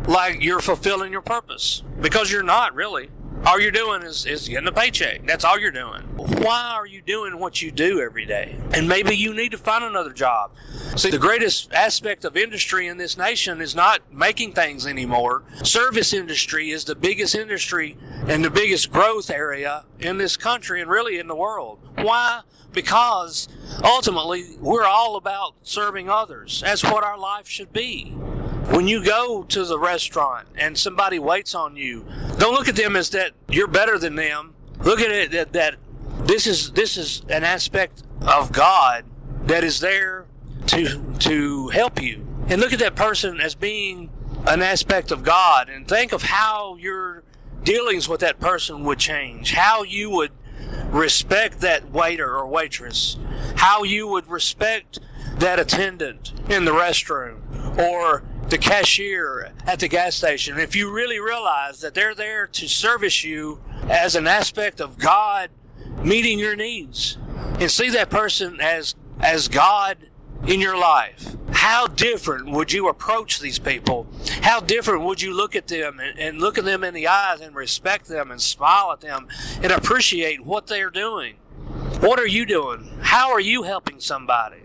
like 0.07 0.41
you're 0.41 0.62
fulfilling 0.62 1.12
your 1.12 1.21
purpose 1.21 1.83
because 2.01 2.31
you're 2.31 2.43
not 2.43 2.73
really. 2.73 3.09
All 3.45 3.59
you're 3.59 3.71
doing 3.71 4.03
is, 4.03 4.25
is 4.25 4.47
getting 4.47 4.69
a 4.69 4.71
paycheck. 4.71 5.27
That's 5.27 5.43
all 5.43 5.59
you're 5.59 5.69
doing. 5.69 6.03
Why 6.15 6.75
are 6.75 6.85
you 6.85 7.01
doing 7.01 7.39
what 7.39 7.62
you 7.62 7.71
do 7.71 8.00
every 8.00 8.25
day? 8.25 8.57
And 8.71 8.88
maybe 8.88 9.17
you 9.17 9.33
need 9.33 9.51
to 9.51 9.57
find 9.57 9.83
another 9.83 10.13
job. 10.13 10.51
See, 10.95 11.09
the 11.09 11.17
greatest 11.17 11.73
aspect 11.73 12.23
of 12.23 12.38
industry 12.38 12.88
in 12.88 12.97
this 12.97 13.17
nation 13.17 13.59
is 13.59 13.75
not 13.75 14.13
making 14.13 14.53
things 14.53 14.88
anymore. 14.88 15.43
Service 15.62 16.13
industry 16.13 16.71
is 16.71 16.85
the 16.85 16.95
biggest 16.95 17.35
industry 17.35 17.97
and 18.27 18.45
the 18.45 18.50
biggest 18.50 18.93
growth 18.93 19.29
area 19.29 19.83
in 20.00 20.17
this 20.17 20.38
country 20.38 20.79
and 20.79 20.89
really 20.89 21.19
in 21.19 21.27
the 21.27 21.35
world. 21.35 21.79
Why? 21.97 22.41
Because 22.71 23.50
ultimately, 23.83 24.55
we're 24.62 24.85
all 24.85 25.17
about 25.17 25.55
serving 25.63 26.09
others. 26.09 26.62
That's 26.62 26.83
what 26.83 27.03
our 27.03 27.17
life 27.17 27.50
should 27.50 27.73
be. 27.73 28.15
When 28.71 28.87
you 28.87 29.03
go 29.03 29.43
to 29.43 29.65
the 29.65 29.77
restaurant 29.77 30.47
and 30.55 30.77
somebody 30.77 31.19
waits 31.19 31.53
on 31.53 31.75
you, 31.75 32.05
don't 32.37 32.53
look 32.53 32.67
at 32.67 32.75
them 32.75 32.95
as 32.95 33.09
that 33.11 33.31
you're 33.49 33.67
better 33.67 33.97
than 33.97 34.15
them. 34.15 34.55
Look 34.79 34.99
at 34.99 35.11
it 35.11 35.31
that, 35.31 35.53
that 35.53 35.75
this 36.25 36.47
is 36.47 36.71
this 36.71 36.97
is 36.97 37.21
an 37.29 37.43
aspect 37.43 38.03
of 38.21 38.51
God 38.51 39.05
that 39.45 39.63
is 39.63 39.79
there 39.79 40.27
to 40.67 41.13
to 41.19 41.69
help 41.69 42.01
you. 42.01 42.25
And 42.47 42.61
look 42.61 42.73
at 42.73 42.79
that 42.79 42.95
person 42.95 43.39
as 43.39 43.55
being 43.55 44.09
an 44.47 44.61
aspect 44.61 45.11
of 45.11 45.23
God 45.23 45.69
and 45.69 45.87
think 45.87 46.11
of 46.11 46.23
how 46.23 46.75
your 46.75 47.23
dealings 47.63 48.09
with 48.09 48.19
that 48.21 48.39
person 48.39 48.83
would 48.83 48.99
change, 48.99 49.53
how 49.53 49.83
you 49.83 50.09
would 50.09 50.31
respect 50.87 51.59
that 51.61 51.91
waiter 51.91 52.35
or 52.35 52.47
waitress, 52.47 53.17
how 53.55 53.83
you 53.83 54.07
would 54.07 54.27
respect 54.27 54.99
that 55.37 55.59
attendant 55.59 56.33
in 56.49 56.65
the 56.65 56.71
restroom 56.71 57.41
or 57.77 58.23
the 58.53 58.59
cashier 58.59 59.51
at 59.66 59.79
the 59.79 59.87
gas 59.87 60.13
station, 60.13 60.59
if 60.59 60.75
you 60.75 60.94
really 60.94 61.20
realize 61.20 61.81
that 61.81 61.96
they're 61.96 62.13
there 62.13 62.46
to 62.46 62.68
service 62.68 63.24
you 63.24 63.59
as 63.89 64.16
an 64.16 64.27
aspect 64.27 64.79
of 64.79 65.00
God 65.00 65.50
meeting 66.03 66.37
your 66.37 66.55
needs 66.55 67.18
and 67.59 67.72
see 67.72 67.89
that 67.89 68.11
person 68.11 68.59
as 68.61 68.94
as 69.20 69.48
God 69.48 69.98
in 70.46 70.59
your 70.59 70.77
life, 70.77 71.35
how 71.51 71.87
different 71.87 72.51
would 72.51 72.72
you 72.72 72.89
approach 72.89 73.39
these 73.39 73.57
people? 73.57 74.05
How 74.44 74.59
different 74.59 75.01
would 75.01 75.20
you 75.20 75.33
look 75.33 75.55
at 75.55 75.68
them 75.68 76.00
and, 76.00 76.20
and, 76.20 76.39
look 76.39 76.59
at 76.59 76.66
them 76.66 76.83
in 76.83 76.94
the 76.94 77.07
eyes 77.07 77.42
and 77.42 77.55
respect 77.55 78.07
them 78.07 78.29
and 78.29 78.39
smile 78.39 78.92
at 78.92 79.01
them 79.01 79.29
and 79.63 79.72
appreciate 79.72 80.46
what 80.46 80.68
they're 80.68 80.92
doing? 80.92 81.37
What 82.01 82.20
are 82.20 82.27
you 82.27 82.46
doing? 82.46 83.00
How 83.01 83.31
are 83.31 83.39
you 83.39 83.63
helping 83.63 84.00
somebody? 84.00 84.61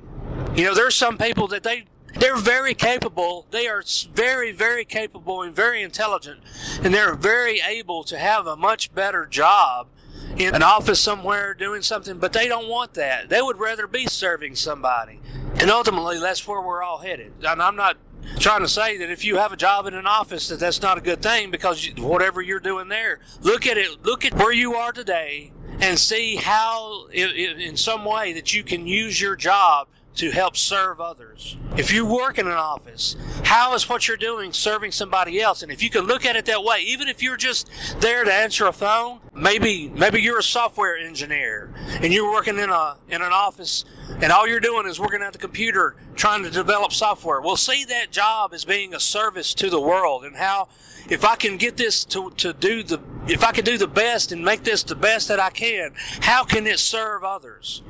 You 0.55 0.65
know, 0.65 0.75
there's 0.75 0.97
some 0.97 1.17
people 1.17 1.47
that 1.49 1.63
they 1.63 1.85
they're 2.15 2.37
very 2.37 2.75
capable. 2.75 3.47
They 3.51 3.67
are 3.69 3.83
very, 4.13 4.53
very 4.53 4.85
capable 4.85 5.43
and 5.43 5.55
very 5.55 5.83
intelligent, 5.83 6.41
and 6.83 6.93
they're 6.93 7.15
very 7.15 7.61
able 7.61 8.05
to 8.05 8.19
have 8.19 8.47
a 8.47 8.57
much 8.57 8.95
better 8.95 9.27
job 9.27 9.89
in 10.37 10.55
an 10.55 10.63
office 10.63 11.01
somewhere 11.01 11.55
doing 11.55 11.83
something, 11.83 12.19
but 12.19 12.33
they 12.33 12.49
don't 12.49 12.69
want 12.69 12.95
that. 12.95 13.29
They 13.29 13.43
would 13.43 13.59
rather 13.59 13.87
be 13.87 14.07
serving 14.07 14.57
somebody. 14.57 15.21
And 15.61 15.71
ultimately, 15.71 16.19
that's 16.19 16.47
where 16.47 16.61
we're 16.61 16.83
all 16.83 16.99
headed. 16.99 17.33
And 17.45 17.63
I'm 17.63 17.77
not 17.77 17.97
trying 18.39 18.61
to 18.61 18.69
say 18.69 18.97
that 18.99 19.11
if 19.11 19.25
you 19.25 19.37
have 19.37 19.53
a 19.53 19.57
job 19.57 19.87
in 19.87 19.95
an 19.95 20.07
office 20.07 20.49
that 20.49 20.61
that's 20.61 20.83
not 20.83 20.99
a 20.99 21.01
good 21.01 21.23
thing 21.23 21.51
because 21.51 21.91
whatever 21.97 22.41
you're 22.43 22.61
doing 22.61 22.89
there, 22.89 23.21
look 23.41 23.67
at 23.67 23.77
it, 23.77 24.05
look 24.05 24.25
at 24.25 24.35
where 24.35 24.53
you 24.53 24.75
are 24.75 24.93
today 24.93 25.53
and 25.81 25.99
see 25.99 26.37
how 26.37 27.07
in 27.09 27.77
some 27.77 28.05
way 28.05 28.33
that 28.33 28.53
you 28.53 28.63
can 28.63 28.87
use 28.87 29.21
your 29.21 29.37
job 29.37 29.89
to 30.19 30.31
help 30.31 30.57
serve 30.57 31.01
others. 31.01 31.57
If 31.77 31.93
you 31.93 32.05
work 32.05 32.39
in 32.39 32.47
an 32.47 32.53
office, 32.53 33.17
how 33.45 33.75
is 33.75 33.89
what 33.89 34.09
you're 34.09 34.17
doing 34.17 34.53
serving 34.53 34.93
somebody 34.93 35.41
else? 35.41 35.63
And 35.63 35.71
if 35.71 35.83
you 35.83 35.91
can 35.91 36.07
look 36.07 36.27
at 36.27 36.35
it 36.35 36.45
that 36.47 36.65
way, 36.65 36.81
even 36.81 37.09
if 37.09 37.23
you're 37.23 37.37
just 37.37 37.71
there 38.01 38.25
to 38.25 38.33
answer 38.33 38.67
a 38.67 38.73
phone, 38.73 39.21
maybe 39.39 39.89
maybe 39.89 40.21
you're 40.21 40.39
a 40.39 40.43
software 40.43 40.97
engineer 40.97 41.73
and 42.03 42.13
you're 42.13 42.31
working 42.31 42.59
in 42.59 42.71
a 42.71 42.97
in 43.09 43.23
an 43.23 43.33
office 43.33 43.85
and 44.21 44.33
all 44.33 44.49
you're 44.49 44.61
doing 44.61 44.87
is 44.87 44.99
working 44.99 45.23
at 45.23 45.33
the 45.33 45.39
computer 45.39 45.95
trying 46.17 46.43
to 46.43 46.51
develop 46.51 46.93
software. 46.93 47.41
Well, 47.41 47.57
see 47.57 47.85
that 47.85 48.11
job 48.11 48.53
as 48.53 48.65
being 48.65 48.95
a 48.95 49.01
service 49.01 49.55
to 49.55 49.71
the 49.71 49.81
world 49.81 50.25
and 50.25 50.37
how 50.37 50.69
if 51.09 51.25
I 51.25 51.37
can 51.37 51.57
get 51.57 51.77
this 51.77 52.05
to, 52.07 52.31
to 52.37 52.53
do 52.53 52.83
the, 52.83 53.01
if 53.27 53.43
I 53.43 53.53
can 53.53 53.65
do 53.65 53.79
the 53.79 53.87
best 53.87 54.33
and 54.33 54.45
make 54.45 54.65
this 54.65 54.83
the 54.83 54.95
best 54.95 55.29
that 55.29 55.41
I 55.41 55.51
can, 55.51 55.95
how 56.21 56.45
can 56.45 56.67
it 56.67 56.79
serve 56.79 57.25
others? 57.25 57.83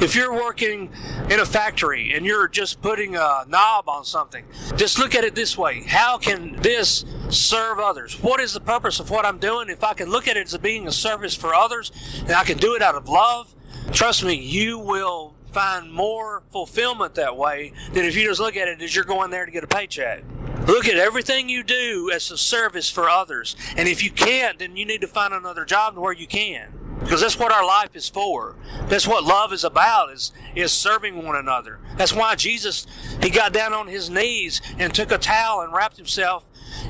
If 0.00 0.14
you're 0.14 0.32
working 0.32 0.90
in 1.28 1.40
a 1.40 1.46
factory 1.46 2.12
and 2.12 2.24
you're 2.24 2.48
just 2.48 2.80
putting 2.80 3.16
a 3.16 3.44
knob 3.48 3.88
on 3.88 4.04
something, 4.04 4.44
just 4.76 4.98
look 4.98 5.14
at 5.14 5.24
it 5.24 5.34
this 5.34 5.58
way. 5.58 5.82
How 5.82 6.18
can 6.18 6.60
this 6.60 7.04
serve 7.28 7.78
others? 7.78 8.20
What 8.22 8.40
is 8.40 8.52
the 8.52 8.60
purpose 8.60 9.00
of 9.00 9.10
what 9.10 9.24
I'm 9.24 9.38
doing? 9.38 9.68
If 9.68 9.82
I 9.82 9.94
can 9.94 10.08
look 10.08 10.28
at 10.28 10.36
it 10.36 10.52
as 10.52 10.56
being 10.58 10.86
a 10.90 10.92
service 10.92 11.34
for 11.34 11.54
others 11.54 11.92
and 12.20 12.32
I 12.32 12.44
can 12.44 12.58
do 12.58 12.74
it 12.74 12.82
out 12.82 12.96
of 12.96 13.08
love, 13.08 13.54
trust 13.92 14.24
me, 14.24 14.34
you 14.34 14.78
will 14.78 15.34
find 15.52 15.92
more 15.92 16.42
fulfillment 16.50 17.14
that 17.14 17.36
way 17.36 17.72
than 17.92 18.04
if 18.04 18.16
you 18.16 18.24
just 18.28 18.40
look 18.40 18.56
at 18.56 18.68
it 18.68 18.82
as 18.82 18.94
you're 18.94 19.04
going 19.04 19.30
there 19.30 19.46
to 19.46 19.52
get 19.52 19.64
a 19.64 19.68
paycheck. 19.68 20.22
Look 20.66 20.86
at 20.86 20.96
everything 20.96 21.48
you 21.48 21.62
do 21.62 22.10
as 22.12 22.30
a 22.30 22.36
service 22.36 22.90
for 22.90 23.08
others. 23.08 23.56
And 23.76 23.88
if 23.88 24.02
you 24.04 24.10
can't, 24.10 24.58
then 24.58 24.76
you 24.76 24.84
need 24.84 25.00
to 25.00 25.06
find 25.06 25.32
another 25.32 25.64
job 25.64 25.96
where 25.96 26.12
you 26.12 26.26
can. 26.26 26.68
Because 27.00 27.22
that's 27.22 27.38
what 27.38 27.50
our 27.50 27.64
life 27.64 27.96
is 27.96 28.10
for. 28.10 28.56
That's 28.88 29.08
what 29.08 29.24
love 29.24 29.54
is 29.54 29.64
about, 29.64 30.12
is, 30.12 30.32
is 30.54 30.70
serving 30.70 31.24
one 31.24 31.34
another. 31.34 31.80
That's 31.96 32.12
why 32.12 32.34
Jesus, 32.34 32.86
he 33.22 33.30
got 33.30 33.54
down 33.54 33.72
on 33.72 33.88
his 33.88 34.10
knees 34.10 34.60
and 34.78 34.94
took 34.94 35.10
a 35.10 35.16
towel 35.16 35.62
and 35.62 35.72
wrapped 35.72 35.96
himself 35.96 36.44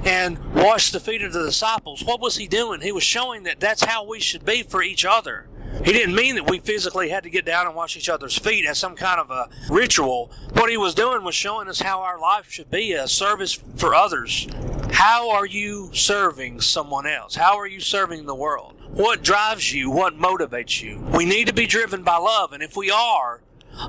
and 0.05 0.55
washed 0.55 0.93
the 0.93 1.01
feet 1.01 1.23
of 1.23 1.33
the 1.33 1.45
disciples. 1.45 2.05
What 2.05 2.21
was 2.21 2.37
he 2.37 2.47
doing? 2.47 2.81
He 2.81 2.93
was 2.93 3.03
showing 3.03 3.43
that 3.45 3.61
that's 3.61 3.85
how 3.85 4.05
we 4.05 4.21
should 4.21 4.45
be 4.45 4.63
for 4.63 4.83
each 4.83 5.05
other. 5.05 5.49
He 5.85 5.93
didn't 5.93 6.15
mean 6.15 6.35
that 6.35 6.51
we 6.51 6.59
physically 6.59 7.09
had 7.09 7.23
to 7.23 7.31
get 7.31 7.47
down 7.47 7.67
and 7.67 7.75
wash 7.75 7.97
each 7.97 8.09
other's 8.09 8.37
feet 8.37 8.67
as 8.67 8.79
some 8.79 8.97
kind 8.97 9.21
of 9.21 9.31
a 9.31 9.49
ritual. 9.71 10.31
What 10.53 10.69
he 10.69 10.77
was 10.77 10.95
doing 10.95 11.25
was 11.25 11.35
showing 11.35 11.69
us 11.69 11.81
how 11.81 12.01
our 12.01 12.19
life 12.19 12.51
should 12.51 12.71
be 12.71 12.93
a 12.93 13.09
service 13.09 13.55
for 13.77 13.95
others. 13.95 14.47
How 14.93 15.31
are 15.31 15.47
you 15.47 15.91
serving 15.95 16.61
someone 16.61 17.07
else? 17.07 17.37
How 17.37 17.57
are 17.57 17.67
you 17.67 17.81
serving 17.81 18.27
the 18.27 18.35
world? 18.35 18.75
What 18.91 19.23
drives 19.23 19.73
you? 19.73 19.91
What 19.91 20.19
motivates 20.19 20.83
you? 20.83 20.99
We 21.15 21.25
need 21.25 21.47
to 21.47 21.55
be 21.55 21.67
driven 21.67 22.03
by 22.03 22.17
love, 22.17 22.53
and 22.53 22.63
if 22.63 22.77
we 22.77 22.91
are, 22.91 23.41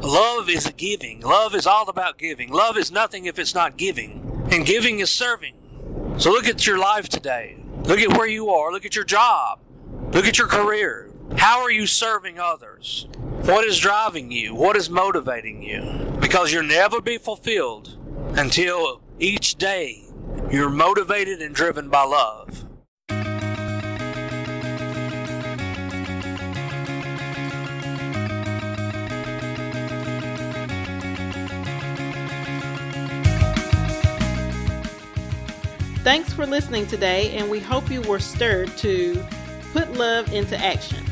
love 0.01 0.49
is 0.49 0.67
a 0.67 0.71
giving. 0.71 1.21
Love 1.21 1.55
is 1.55 1.65
all 1.65 1.89
about 1.89 2.17
giving. 2.17 2.51
Love 2.51 2.77
is 2.77 2.91
nothing 2.91 3.25
if 3.25 3.39
it's 3.39 3.55
not 3.55 3.75
giving, 3.77 4.47
and 4.51 4.65
giving 4.65 4.99
is 4.99 5.11
serving. 5.11 5.55
So 6.17 6.29
look 6.31 6.47
at 6.47 6.67
your 6.67 6.77
life 6.77 7.09
today. 7.09 7.63
Look 7.83 7.99
at 7.99 8.17
where 8.17 8.27
you 8.27 8.49
are. 8.49 8.71
Look 8.71 8.85
at 8.85 8.95
your 8.95 9.05
job. 9.05 9.59
Look 10.13 10.25
at 10.25 10.37
your 10.37 10.47
career. 10.47 11.09
How 11.37 11.61
are 11.61 11.71
you 11.71 11.87
serving 11.87 12.39
others? 12.39 13.07
What 13.43 13.65
is 13.65 13.79
driving 13.79 14.31
you? 14.31 14.53
What 14.53 14.75
is 14.75 14.89
motivating 14.89 15.63
you? 15.63 16.17
Because 16.19 16.53
you'll 16.53 16.63
never 16.63 17.01
be 17.01 17.17
fulfilled 17.17 17.97
until 18.37 19.01
each 19.19 19.55
day 19.55 20.03
you're 20.51 20.69
motivated 20.69 21.41
and 21.41 21.55
driven 21.55 21.89
by 21.89 22.03
love. 22.03 22.65
Thanks 36.03 36.33
for 36.33 36.45
listening 36.47 36.87
today, 36.87 37.37
and 37.37 37.47
we 37.49 37.59
hope 37.59 37.89
you 37.91 38.01
were 38.01 38.19
stirred 38.19 38.75
to 38.77 39.23
put 39.71 39.93
love 39.93 40.33
into 40.33 40.57
action. 40.57 41.05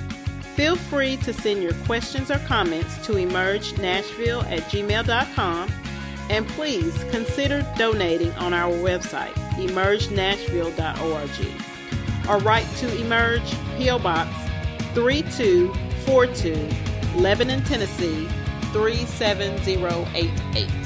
Feel 0.56 0.76
free 0.76 1.16
to 1.18 1.32
send 1.32 1.62
your 1.62 1.76
questions 1.86 2.32
or 2.32 2.40
comments 2.40 2.98
to 3.06 3.14
emergenashville 3.14 4.52
at 4.52 4.62
gmail.com 4.64 5.72
and 6.32 6.48
please 6.50 7.04
consider 7.12 7.64
donating 7.78 8.32
on 8.34 8.54
our 8.54 8.72
website, 8.72 9.34
emergenashville.org, 9.58 12.30
or 12.30 12.38
write 12.44 12.68
to 12.78 13.00
Emerge 13.00 13.56
P.O. 13.78 14.00
Box 14.00 14.30
3242, 14.96 17.20
Lebanon, 17.20 17.64
Tennessee 17.64 18.28
37088. 18.74 20.79